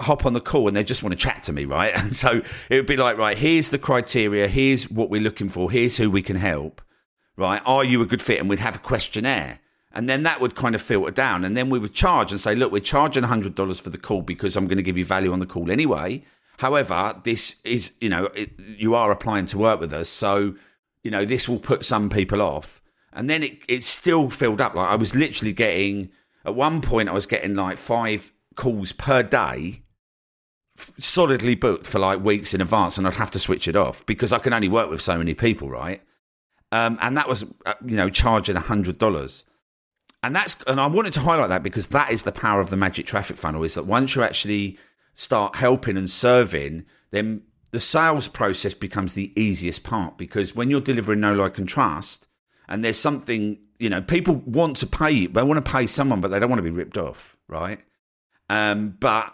hop 0.00 0.26
on 0.26 0.32
the 0.32 0.40
call 0.40 0.68
and 0.68 0.76
they 0.76 0.84
just 0.84 1.02
want 1.02 1.12
to 1.12 1.18
chat 1.18 1.42
to 1.44 1.52
me, 1.52 1.64
right? 1.64 1.92
And 2.00 2.14
so 2.16 2.42
it 2.68 2.76
would 2.76 2.86
be 2.86 2.96
like, 2.96 3.18
right, 3.18 3.36
here's 3.36 3.70
the 3.70 3.78
criteria, 3.78 4.48
here's 4.48 4.90
what 4.90 5.10
we're 5.10 5.20
looking 5.20 5.48
for, 5.48 5.70
here's 5.70 5.96
who 5.96 6.10
we 6.10 6.22
can 6.22 6.36
help, 6.36 6.80
right? 7.36 7.62
Are 7.64 7.84
you 7.84 8.02
a 8.02 8.06
good 8.06 8.22
fit? 8.22 8.40
And 8.40 8.48
we'd 8.48 8.60
have 8.60 8.76
a 8.76 8.80
questionnaire. 8.80 9.60
And 9.92 10.08
then 10.08 10.22
that 10.22 10.40
would 10.40 10.54
kind 10.54 10.74
of 10.74 10.82
filter 10.82 11.10
down. 11.10 11.44
And 11.44 11.56
then 11.56 11.68
we 11.68 11.78
would 11.78 11.94
charge 11.94 12.30
and 12.30 12.40
say, 12.40 12.54
look, 12.54 12.70
we're 12.70 12.80
charging 12.80 13.24
$100 13.24 13.80
for 13.80 13.90
the 13.90 13.98
call 13.98 14.22
because 14.22 14.56
I'm 14.56 14.68
going 14.68 14.76
to 14.76 14.84
give 14.84 14.96
you 14.96 15.04
value 15.04 15.32
on 15.32 15.40
the 15.40 15.46
call 15.46 15.70
anyway. 15.70 16.22
However, 16.58 17.14
this 17.24 17.60
is, 17.64 17.96
you 18.00 18.08
know, 18.08 18.26
it, 18.34 18.60
you 18.60 18.94
are 18.94 19.10
applying 19.10 19.46
to 19.46 19.58
work 19.58 19.80
with 19.80 19.92
us. 19.92 20.08
So, 20.08 20.54
you 21.02 21.10
know, 21.10 21.24
this 21.24 21.48
will 21.48 21.58
put 21.58 21.84
some 21.84 22.08
people 22.08 22.40
off. 22.40 22.80
And 23.12 23.28
then 23.28 23.42
it, 23.42 23.62
it 23.68 23.82
still 23.82 24.30
filled 24.30 24.60
up. 24.60 24.74
Like 24.74 24.90
I 24.90 24.96
was 24.96 25.14
literally 25.14 25.52
getting, 25.52 26.10
at 26.44 26.54
one 26.54 26.80
point, 26.80 27.08
I 27.08 27.12
was 27.12 27.26
getting 27.26 27.56
like 27.56 27.78
five 27.78 28.30
calls 28.60 28.92
per 28.92 29.22
day 29.22 29.82
solidly 30.98 31.54
booked 31.54 31.86
for 31.86 31.98
like 31.98 32.22
weeks 32.22 32.52
in 32.52 32.60
advance 32.60 32.98
and 32.98 33.06
I'd 33.06 33.14
have 33.14 33.30
to 33.30 33.38
switch 33.38 33.66
it 33.66 33.74
off 33.74 34.04
because 34.04 34.34
I 34.34 34.38
can 34.38 34.52
only 34.52 34.68
work 34.68 34.90
with 34.90 35.00
so 35.00 35.16
many 35.16 35.32
people, 35.32 35.70
right? 35.70 36.02
Um, 36.70 36.98
and 37.00 37.16
that 37.16 37.26
was, 37.26 37.44
uh, 37.64 37.74
you 37.82 37.96
know, 37.96 38.10
charging 38.10 38.56
a 38.56 38.60
hundred 38.60 38.98
dollars. 38.98 39.44
And 40.22 40.36
that's, 40.36 40.62
and 40.66 40.78
I 40.78 40.88
wanted 40.88 41.14
to 41.14 41.20
highlight 41.20 41.48
that 41.48 41.62
because 41.62 41.86
that 41.86 42.10
is 42.10 42.24
the 42.24 42.32
power 42.32 42.60
of 42.60 42.68
the 42.68 42.76
magic 42.76 43.06
traffic 43.06 43.38
funnel 43.38 43.64
is 43.64 43.74
that 43.74 43.86
once 43.86 44.14
you 44.14 44.22
actually 44.22 44.78
start 45.14 45.56
helping 45.56 45.96
and 45.96 46.10
serving, 46.10 46.84
then 47.12 47.42
the 47.70 47.80
sales 47.80 48.28
process 48.28 48.74
becomes 48.74 49.14
the 49.14 49.32
easiest 49.40 49.84
part 49.84 50.18
because 50.18 50.54
when 50.54 50.70
you're 50.70 50.82
delivering 50.82 51.20
no 51.20 51.32
like 51.32 51.56
and 51.56 51.68
trust 51.68 52.28
and 52.68 52.84
there's 52.84 52.98
something, 52.98 53.58
you 53.78 53.88
know, 53.88 54.02
people 54.02 54.34
want 54.44 54.76
to 54.76 54.86
pay, 54.86 55.26
they 55.26 55.42
want 55.42 55.64
to 55.64 55.72
pay 55.72 55.86
someone, 55.86 56.20
but 56.20 56.28
they 56.28 56.38
don't 56.38 56.50
want 56.50 56.58
to 56.58 56.70
be 56.70 56.76
ripped 56.76 56.98
off, 56.98 57.38
right? 57.48 57.80
Um, 58.50 58.96
but 58.98 59.32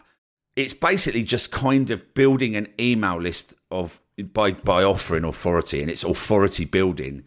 it's 0.57 0.75
basically 0.75 1.23
just 1.23 1.51
kind 1.51 1.91
of 1.91 2.15
building 2.15 2.55
an 2.55 2.69
email 2.79 3.17
list 3.17 3.55
of 3.71 4.01
by 4.33 4.53
by 4.53 4.85
offering 4.85 5.25
authority, 5.25 5.81
and 5.81 5.91
it's 5.91 6.05
authority 6.05 6.67
building. 6.67 7.25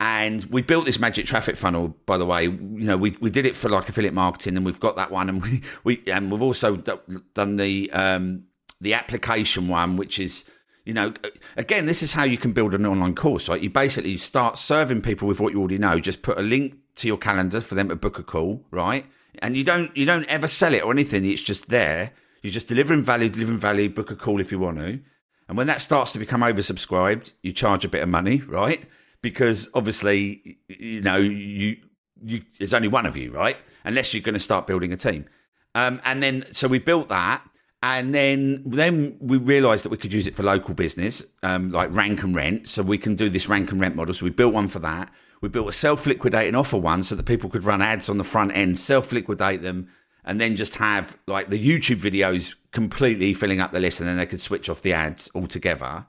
And 0.00 0.44
we 0.46 0.62
built 0.62 0.86
this 0.86 0.98
magic 0.98 1.26
traffic 1.26 1.56
funnel, 1.56 1.96
by 2.06 2.18
the 2.18 2.26
way. 2.26 2.44
You 2.44 2.50
know, 2.50 2.96
we, 2.96 3.16
we 3.20 3.30
did 3.30 3.46
it 3.46 3.54
for 3.54 3.68
like 3.68 3.88
affiliate 3.88 4.14
marketing, 4.14 4.56
and 4.56 4.64
we've 4.64 4.80
got 4.80 4.96
that 4.96 5.10
one, 5.10 5.28
and 5.28 5.42
we, 5.44 5.62
we 5.84 6.02
and 6.10 6.32
we've 6.32 6.42
also 6.42 6.76
done 6.76 7.56
the 7.56 7.92
um, 7.92 8.44
the 8.80 8.94
application 8.94 9.68
one, 9.68 9.96
which 9.96 10.18
is 10.18 10.44
You 10.86 10.94
know, 10.94 11.12
again, 11.56 11.84
this 11.84 12.02
is 12.02 12.12
how 12.12 12.22
you 12.22 12.38
can 12.38 12.52
build 12.52 12.72
an 12.72 12.86
online 12.86 13.14
course, 13.14 13.48
right? 13.48 13.60
You 13.60 13.70
basically 13.70 14.16
start 14.16 14.56
serving 14.56 15.02
people 15.02 15.26
with 15.28 15.40
what 15.40 15.52
you 15.52 15.58
already 15.58 15.78
know. 15.78 15.98
Just 15.98 16.22
put 16.22 16.38
a 16.38 16.42
link 16.42 16.76
to 16.94 17.08
your 17.08 17.18
calendar 17.18 17.60
for 17.60 17.74
them 17.74 17.88
to 17.88 17.96
book 17.96 18.18
a 18.18 18.22
call, 18.22 18.64
right? 18.70 19.04
And 19.40 19.56
you 19.56 19.64
don't 19.64 19.94
you 19.96 20.06
don't 20.06 20.26
ever 20.26 20.48
sell 20.48 20.74
it 20.74 20.84
or 20.84 20.92
anything. 20.92 21.24
It's 21.24 21.42
just 21.42 21.68
there. 21.68 22.12
You're 22.42 22.52
just 22.52 22.68
delivering 22.68 23.02
value, 23.02 23.28
delivering 23.28 23.58
value. 23.58 23.88
Book 23.88 24.10
a 24.10 24.16
call 24.16 24.40
if 24.40 24.52
you 24.52 24.58
want 24.58 24.78
to. 24.78 25.00
And 25.48 25.56
when 25.56 25.66
that 25.68 25.80
starts 25.80 26.12
to 26.12 26.18
become 26.18 26.40
oversubscribed, 26.40 27.32
you 27.42 27.52
charge 27.52 27.84
a 27.84 27.88
bit 27.88 28.02
of 28.02 28.08
money, 28.08 28.38
right? 28.46 28.82
Because 29.22 29.68
obviously, 29.74 30.58
you 30.68 31.00
know, 31.00 31.16
you 31.16 31.76
you 32.22 32.42
there's 32.58 32.74
only 32.74 32.88
one 32.88 33.06
of 33.06 33.16
you, 33.16 33.32
right? 33.32 33.56
Unless 33.84 34.14
you're 34.14 34.22
going 34.22 34.34
to 34.34 34.40
start 34.40 34.66
building 34.66 34.92
a 34.92 34.96
team. 34.96 35.26
Um, 35.74 36.00
and 36.04 36.22
then 36.22 36.44
so 36.52 36.68
we 36.68 36.78
built 36.78 37.08
that 37.10 37.42
and 37.82 38.14
then 38.14 38.62
then 38.64 39.16
we 39.20 39.36
realized 39.36 39.84
that 39.84 39.90
we 39.90 39.96
could 39.96 40.12
use 40.12 40.26
it 40.26 40.34
for 40.34 40.42
local 40.42 40.74
business 40.74 41.22
um, 41.42 41.70
like 41.70 41.94
rank 41.94 42.22
and 42.22 42.34
rent 42.34 42.68
so 42.68 42.82
we 42.82 42.98
can 42.98 43.14
do 43.14 43.28
this 43.28 43.48
rank 43.48 43.70
and 43.70 43.80
rent 43.80 43.94
model 43.94 44.14
so 44.14 44.24
we 44.24 44.30
built 44.30 44.54
one 44.54 44.68
for 44.68 44.78
that 44.78 45.12
we 45.46 45.50
built 45.50 45.68
a 45.68 45.72
self-liquidating 45.72 46.56
offer 46.56 46.76
one 46.76 47.04
so 47.04 47.14
that 47.14 47.24
people 47.24 47.48
could 47.48 47.62
run 47.62 47.80
ads 47.80 48.08
on 48.08 48.18
the 48.18 48.24
front 48.24 48.50
end 48.56 48.76
self-liquidate 48.76 49.62
them 49.62 49.88
and 50.24 50.40
then 50.40 50.56
just 50.56 50.74
have 50.74 51.16
like 51.28 51.48
the 51.48 51.58
youtube 51.58 52.00
videos 52.00 52.56
completely 52.72 53.32
filling 53.32 53.60
up 53.60 53.70
the 53.70 53.78
list 53.78 54.00
and 54.00 54.08
then 54.08 54.16
they 54.16 54.26
could 54.26 54.40
switch 54.40 54.68
off 54.68 54.82
the 54.82 54.92
ads 54.92 55.30
altogether 55.36 56.04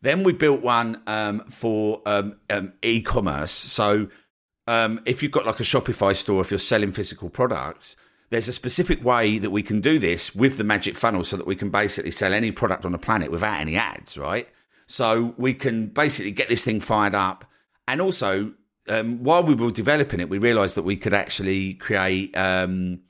then 0.00 0.22
we 0.22 0.32
built 0.32 0.62
one 0.62 1.02
um, 1.08 1.40
for 1.50 2.00
um, 2.06 2.38
um 2.50 2.72
e-commerce 2.82 3.50
so 3.50 4.08
um, 4.68 5.00
if 5.06 5.22
you've 5.22 5.32
got 5.32 5.44
like 5.44 5.58
a 5.58 5.64
shopify 5.64 6.14
store 6.14 6.40
if 6.40 6.52
you're 6.52 6.58
selling 6.58 6.92
physical 6.92 7.28
products 7.28 7.96
there's 8.30 8.48
a 8.48 8.52
specific 8.52 9.02
way 9.02 9.38
that 9.38 9.50
we 9.50 9.62
can 9.62 9.80
do 9.80 9.98
this 9.98 10.34
with 10.34 10.56
the 10.56 10.64
magic 10.64 10.94
funnel 10.94 11.24
so 11.24 11.36
that 11.36 11.46
we 11.46 11.56
can 11.56 11.70
basically 11.70 12.10
sell 12.10 12.32
any 12.32 12.52
product 12.52 12.84
on 12.84 12.92
the 12.92 12.98
planet 12.98 13.30
without 13.30 13.60
any 13.60 13.76
ads, 13.76 14.18
right? 14.18 14.48
So 14.86 15.34
we 15.38 15.54
can 15.54 15.86
basically 15.86 16.32
get 16.32 16.48
this 16.48 16.64
thing 16.64 16.80
fired 16.80 17.14
up. 17.14 17.46
And 17.86 18.02
also, 18.02 18.52
um, 18.88 19.22
while 19.22 19.42
we 19.42 19.54
were 19.54 19.70
developing 19.70 20.20
it, 20.20 20.28
we 20.28 20.38
realized 20.38 20.74
that 20.76 20.82
we 20.82 20.96
could 20.96 21.14
actually 21.14 21.74
create, 21.74 22.36
um, 22.36 23.00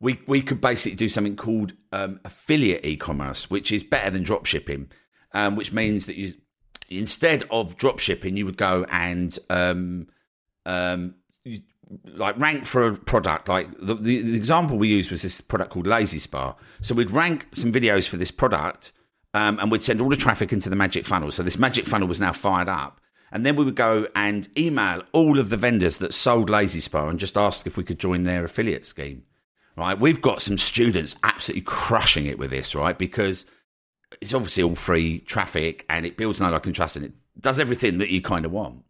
we, 0.00 0.20
we 0.26 0.42
could 0.42 0.60
basically 0.60 0.96
do 0.96 1.08
something 1.08 1.36
called 1.36 1.72
um, 1.92 2.20
affiliate 2.24 2.84
e 2.84 2.96
commerce, 2.96 3.50
which 3.50 3.72
is 3.72 3.82
better 3.82 4.10
than 4.10 4.22
drop 4.22 4.46
shipping, 4.46 4.90
um, 5.32 5.56
which 5.56 5.72
means 5.72 6.06
that 6.06 6.16
you, 6.16 6.34
instead 6.88 7.44
of 7.50 7.76
drop 7.76 7.98
shipping, 7.98 8.36
you 8.36 8.44
would 8.44 8.56
go 8.56 8.84
and 8.90 9.38
um, 9.50 10.08
um, 10.66 11.14
like 12.04 12.38
rank 12.38 12.64
for 12.64 12.88
a 12.88 12.96
product. 12.96 13.48
Like 13.48 13.68
the, 13.78 13.94
the, 13.94 14.22
the, 14.22 14.36
example 14.36 14.78
we 14.78 14.88
used 14.88 15.10
was 15.10 15.22
this 15.22 15.40
product 15.40 15.70
called 15.70 15.86
Lay-Z-Spa. 15.86 16.56
So 16.80 16.94
we'd 16.94 17.10
rank 17.10 17.48
some 17.52 17.72
videos 17.72 18.08
for 18.08 18.16
this 18.16 18.30
product 18.30 18.92
um, 19.34 19.58
and 19.58 19.70
we'd 19.70 19.82
send 19.82 20.00
all 20.00 20.08
the 20.08 20.16
traffic 20.16 20.52
into 20.52 20.68
the 20.68 20.76
magic 20.76 21.04
funnel. 21.04 21.30
So 21.30 21.42
this 21.42 21.58
magic 21.58 21.86
funnel 21.86 22.08
was 22.08 22.20
now 22.20 22.32
fired 22.32 22.68
up 22.68 23.00
and 23.32 23.44
then 23.44 23.56
we 23.56 23.64
would 23.64 23.74
go 23.74 24.06
and 24.14 24.48
email 24.56 25.02
all 25.12 25.38
of 25.38 25.48
the 25.50 25.56
vendors 25.56 25.96
that 25.98 26.12
sold 26.12 26.50
Lay-Z-Spa 26.50 27.08
and 27.08 27.18
just 27.18 27.36
ask 27.36 27.66
if 27.66 27.76
we 27.76 27.84
could 27.84 27.98
join 27.98 28.22
their 28.22 28.44
affiliate 28.44 28.86
scheme 28.86 29.24
right 29.76 29.98
we've 29.98 30.20
got 30.20 30.42
some 30.42 30.58
students 30.58 31.16
absolutely 31.24 31.62
crushing 31.62 32.26
it 32.26 32.38
with 32.38 32.50
this 32.50 32.74
right 32.74 32.98
because 32.98 33.46
it's 34.20 34.34
obviously 34.34 34.62
all 34.62 34.74
free 34.74 35.20
traffic 35.20 35.84
and 35.88 36.04
it 36.06 36.16
builds 36.16 36.40
no 36.40 36.50
like 36.50 36.66
and 36.66 36.74
trust 36.74 36.96
and 36.96 37.06
it 37.06 37.12
does 37.40 37.58
everything 37.58 37.98
that 37.98 38.10
you 38.10 38.20
kind 38.20 38.44
of 38.44 38.52
want 38.52 38.84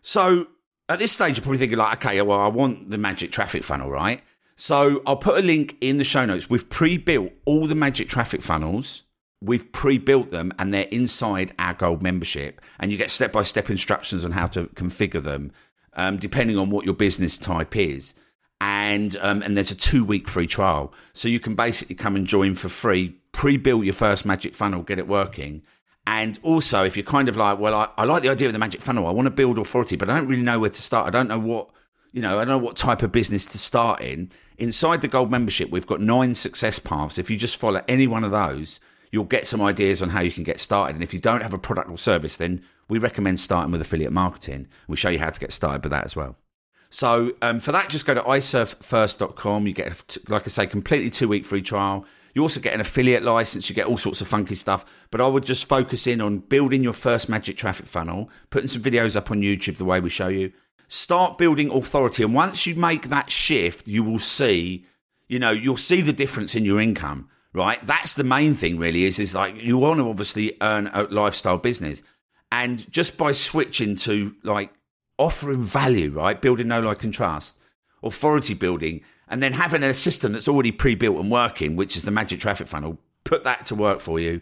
so 0.00 0.46
at 0.88 0.98
this 0.98 1.12
stage, 1.12 1.36
you're 1.36 1.42
probably 1.42 1.58
thinking 1.58 1.78
like, 1.78 2.04
okay, 2.04 2.22
well, 2.22 2.40
I 2.40 2.48
want 2.48 2.90
the 2.90 2.98
magic 2.98 3.32
traffic 3.32 3.64
funnel, 3.64 3.90
right? 3.90 4.22
So 4.54 5.02
I'll 5.06 5.16
put 5.16 5.38
a 5.38 5.42
link 5.42 5.76
in 5.80 5.98
the 5.98 6.04
show 6.04 6.24
notes. 6.24 6.48
We've 6.48 6.68
pre-built 6.68 7.32
all 7.44 7.66
the 7.66 7.74
magic 7.74 8.08
traffic 8.08 8.40
funnels. 8.40 9.02
We've 9.40 9.70
pre-built 9.72 10.30
them 10.30 10.52
and 10.58 10.72
they're 10.72 10.88
inside 10.90 11.52
our 11.58 11.74
gold 11.74 12.02
membership. 12.02 12.60
And 12.78 12.90
you 12.90 12.98
get 12.98 13.10
step-by-step 13.10 13.70
instructions 13.70 14.24
on 14.24 14.32
how 14.32 14.46
to 14.48 14.66
configure 14.68 15.22
them, 15.22 15.52
um, 15.94 16.16
depending 16.16 16.58
on 16.58 16.70
what 16.70 16.84
your 16.84 16.94
business 16.94 17.38
type 17.38 17.76
is. 17.76 18.14
And 18.58 19.18
um, 19.20 19.42
and 19.42 19.54
there's 19.54 19.70
a 19.70 19.76
two-week 19.76 20.28
free 20.28 20.46
trial, 20.46 20.94
so 21.12 21.28
you 21.28 21.38
can 21.38 21.54
basically 21.54 21.94
come 21.94 22.16
and 22.16 22.26
join 22.26 22.54
for 22.54 22.70
free. 22.70 23.14
Pre-build 23.32 23.84
your 23.84 23.92
first 23.92 24.24
magic 24.24 24.54
funnel, 24.54 24.82
get 24.82 24.98
it 24.98 25.06
working, 25.06 25.60
and 26.06 26.38
also, 26.42 26.84
if 26.84 26.96
you're 26.96 27.04
kind 27.04 27.28
of 27.28 27.36
like, 27.36 27.58
well, 27.58 27.74
I, 27.74 27.88
I 27.98 28.04
like 28.04 28.22
the 28.22 28.28
idea 28.28 28.46
of 28.46 28.52
the 28.52 28.60
magic 28.60 28.80
funnel. 28.80 29.06
I 29.06 29.10
want 29.10 29.26
to 29.26 29.30
build 29.30 29.58
authority, 29.58 29.96
but 29.96 30.08
I 30.08 30.16
don't 30.16 30.28
really 30.28 30.42
know 30.42 30.60
where 30.60 30.70
to 30.70 30.82
start. 30.82 31.06
I 31.06 31.10
don't 31.10 31.26
know 31.26 31.38
what, 31.38 31.70
you 32.12 32.22
know, 32.22 32.38
I 32.38 32.44
don't 32.44 32.60
know 32.60 32.64
what 32.64 32.76
type 32.76 33.02
of 33.02 33.10
business 33.10 33.44
to 33.46 33.58
start 33.58 34.00
in. 34.00 34.30
Inside 34.56 35.00
the 35.00 35.08
gold 35.08 35.30
membership, 35.30 35.70
we've 35.70 35.86
got 35.86 36.00
nine 36.00 36.34
success 36.34 36.78
paths. 36.78 37.18
If 37.18 37.28
you 37.28 37.36
just 37.36 37.58
follow 37.58 37.82
any 37.88 38.06
one 38.06 38.22
of 38.22 38.30
those, 38.30 38.78
you'll 39.16 39.24
get 39.24 39.46
some 39.46 39.62
ideas 39.62 40.02
on 40.02 40.10
how 40.10 40.20
you 40.20 40.30
can 40.30 40.42
get 40.44 40.60
started. 40.60 40.94
And 40.94 41.02
if 41.02 41.14
you 41.14 41.20
don't 41.20 41.42
have 41.42 41.54
a 41.54 41.58
product 41.58 41.90
or 41.90 41.96
service, 41.96 42.36
then 42.36 42.62
we 42.86 42.98
recommend 42.98 43.40
starting 43.40 43.72
with 43.72 43.80
affiliate 43.80 44.12
marketing. 44.12 44.68
We 44.88 44.96
show 44.98 45.08
you 45.08 45.18
how 45.18 45.30
to 45.30 45.40
get 45.40 45.52
started 45.52 45.82
with 45.82 45.90
that 45.90 46.04
as 46.04 46.14
well. 46.14 46.36
So 46.90 47.32
um, 47.40 47.58
for 47.58 47.72
that, 47.72 47.88
just 47.88 48.04
go 48.04 48.12
to 48.12 48.20
iservefirst.com. 48.20 49.66
You 49.66 49.72
get, 49.72 50.18
like 50.28 50.42
I 50.42 50.48
say, 50.48 50.66
completely 50.66 51.08
two 51.08 51.28
week 51.28 51.46
free 51.46 51.62
trial. 51.62 52.04
You 52.34 52.42
also 52.42 52.60
get 52.60 52.74
an 52.74 52.82
affiliate 52.82 53.22
license, 53.22 53.70
you 53.70 53.74
get 53.74 53.86
all 53.86 53.96
sorts 53.96 54.20
of 54.20 54.28
funky 54.28 54.54
stuff. 54.54 54.84
But 55.10 55.22
I 55.22 55.26
would 55.26 55.46
just 55.46 55.66
focus 55.66 56.06
in 56.06 56.20
on 56.20 56.40
building 56.40 56.84
your 56.84 56.92
first 56.92 57.30
magic 57.30 57.56
traffic 57.56 57.86
funnel, 57.86 58.28
putting 58.50 58.68
some 58.68 58.82
videos 58.82 59.16
up 59.16 59.30
on 59.30 59.40
YouTube 59.40 59.78
the 59.78 59.86
way 59.86 59.98
we 59.98 60.10
show 60.10 60.28
you. 60.28 60.52
Start 60.88 61.38
building 61.38 61.70
authority. 61.70 62.22
And 62.22 62.34
once 62.34 62.66
you 62.66 62.74
make 62.74 63.08
that 63.08 63.30
shift, 63.30 63.88
you 63.88 64.04
will 64.04 64.18
see, 64.18 64.84
you 65.26 65.38
know, 65.38 65.52
you'll 65.52 65.78
see 65.78 66.02
the 66.02 66.12
difference 66.12 66.54
in 66.54 66.66
your 66.66 66.78
income, 66.78 67.30
right? 67.56 67.84
That's 67.84 68.14
the 68.14 68.24
main 68.24 68.54
thing, 68.54 68.78
really, 68.78 69.04
is, 69.04 69.18
is 69.18 69.34
like 69.34 69.56
you 69.56 69.78
want 69.78 69.98
to 69.98 70.08
obviously 70.08 70.56
earn 70.60 70.90
a 70.92 71.04
lifestyle 71.04 71.58
business. 71.58 72.02
And 72.52 72.90
just 72.92 73.18
by 73.18 73.32
switching 73.32 73.96
to 73.96 74.34
like 74.42 74.70
offering 75.18 75.62
value, 75.62 76.10
right? 76.10 76.40
Building 76.40 76.68
no 76.68 76.80
like 76.80 77.02
and 77.02 77.12
trust, 77.12 77.58
authority 78.02 78.54
building, 78.54 79.00
and 79.28 79.42
then 79.42 79.54
having 79.54 79.82
a 79.82 79.94
system 79.94 80.32
that's 80.32 80.48
already 80.48 80.70
pre-built 80.70 81.18
and 81.18 81.30
working, 81.30 81.74
which 81.74 81.96
is 81.96 82.04
the 82.04 82.10
magic 82.10 82.38
traffic 82.38 82.68
funnel, 82.68 82.98
put 83.24 83.42
that 83.44 83.66
to 83.66 83.74
work 83.74 83.98
for 83.98 84.20
you, 84.20 84.40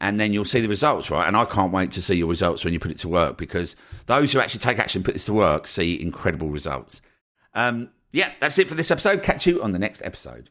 and 0.00 0.18
then 0.18 0.32
you'll 0.32 0.44
see 0.44 0.60
the 0.60 0.68
results, 0.68 1.10
right? 1.10 1.28
And 1.28 1.36
I 1.36 1.44
can't 1.44 1.72
wait 1.72 1.90
to 1.92 2.02
see 2.02 2.14
your 2.14 2.28
results 2.28 2.64
when 2.64 2.72
you 2.72 2.80
put 2.80 2.90
it 2.90 2.98
to 2.98 3.08
work 3.08 3.36
because 3.36 3.76
those 4.06 4.32
who 4.32 4.40
actually 4.40 4.60
take 4.60 4.78
action, 4.78 5.02
put 5.02 5.14
this 5.14 5.26
to 5.26 5.32
work, 5.32 5.66
see 5.66 6.00
incredible 6.00 6.48
results. 6.48 7.02
Um, 7.54 7.90
yeah, 8.12 8.32
that's 8.40 8.58
it 8.58 8.68
for 8.68 8.74
this 8.74 8.90
episode. 8.90 9.22
Catch 9.22 9.46
you 9.46 9.62
on 9.62 9.72
the 9.72 9.78
next 9.78 10.02
episode. 10.04 10.50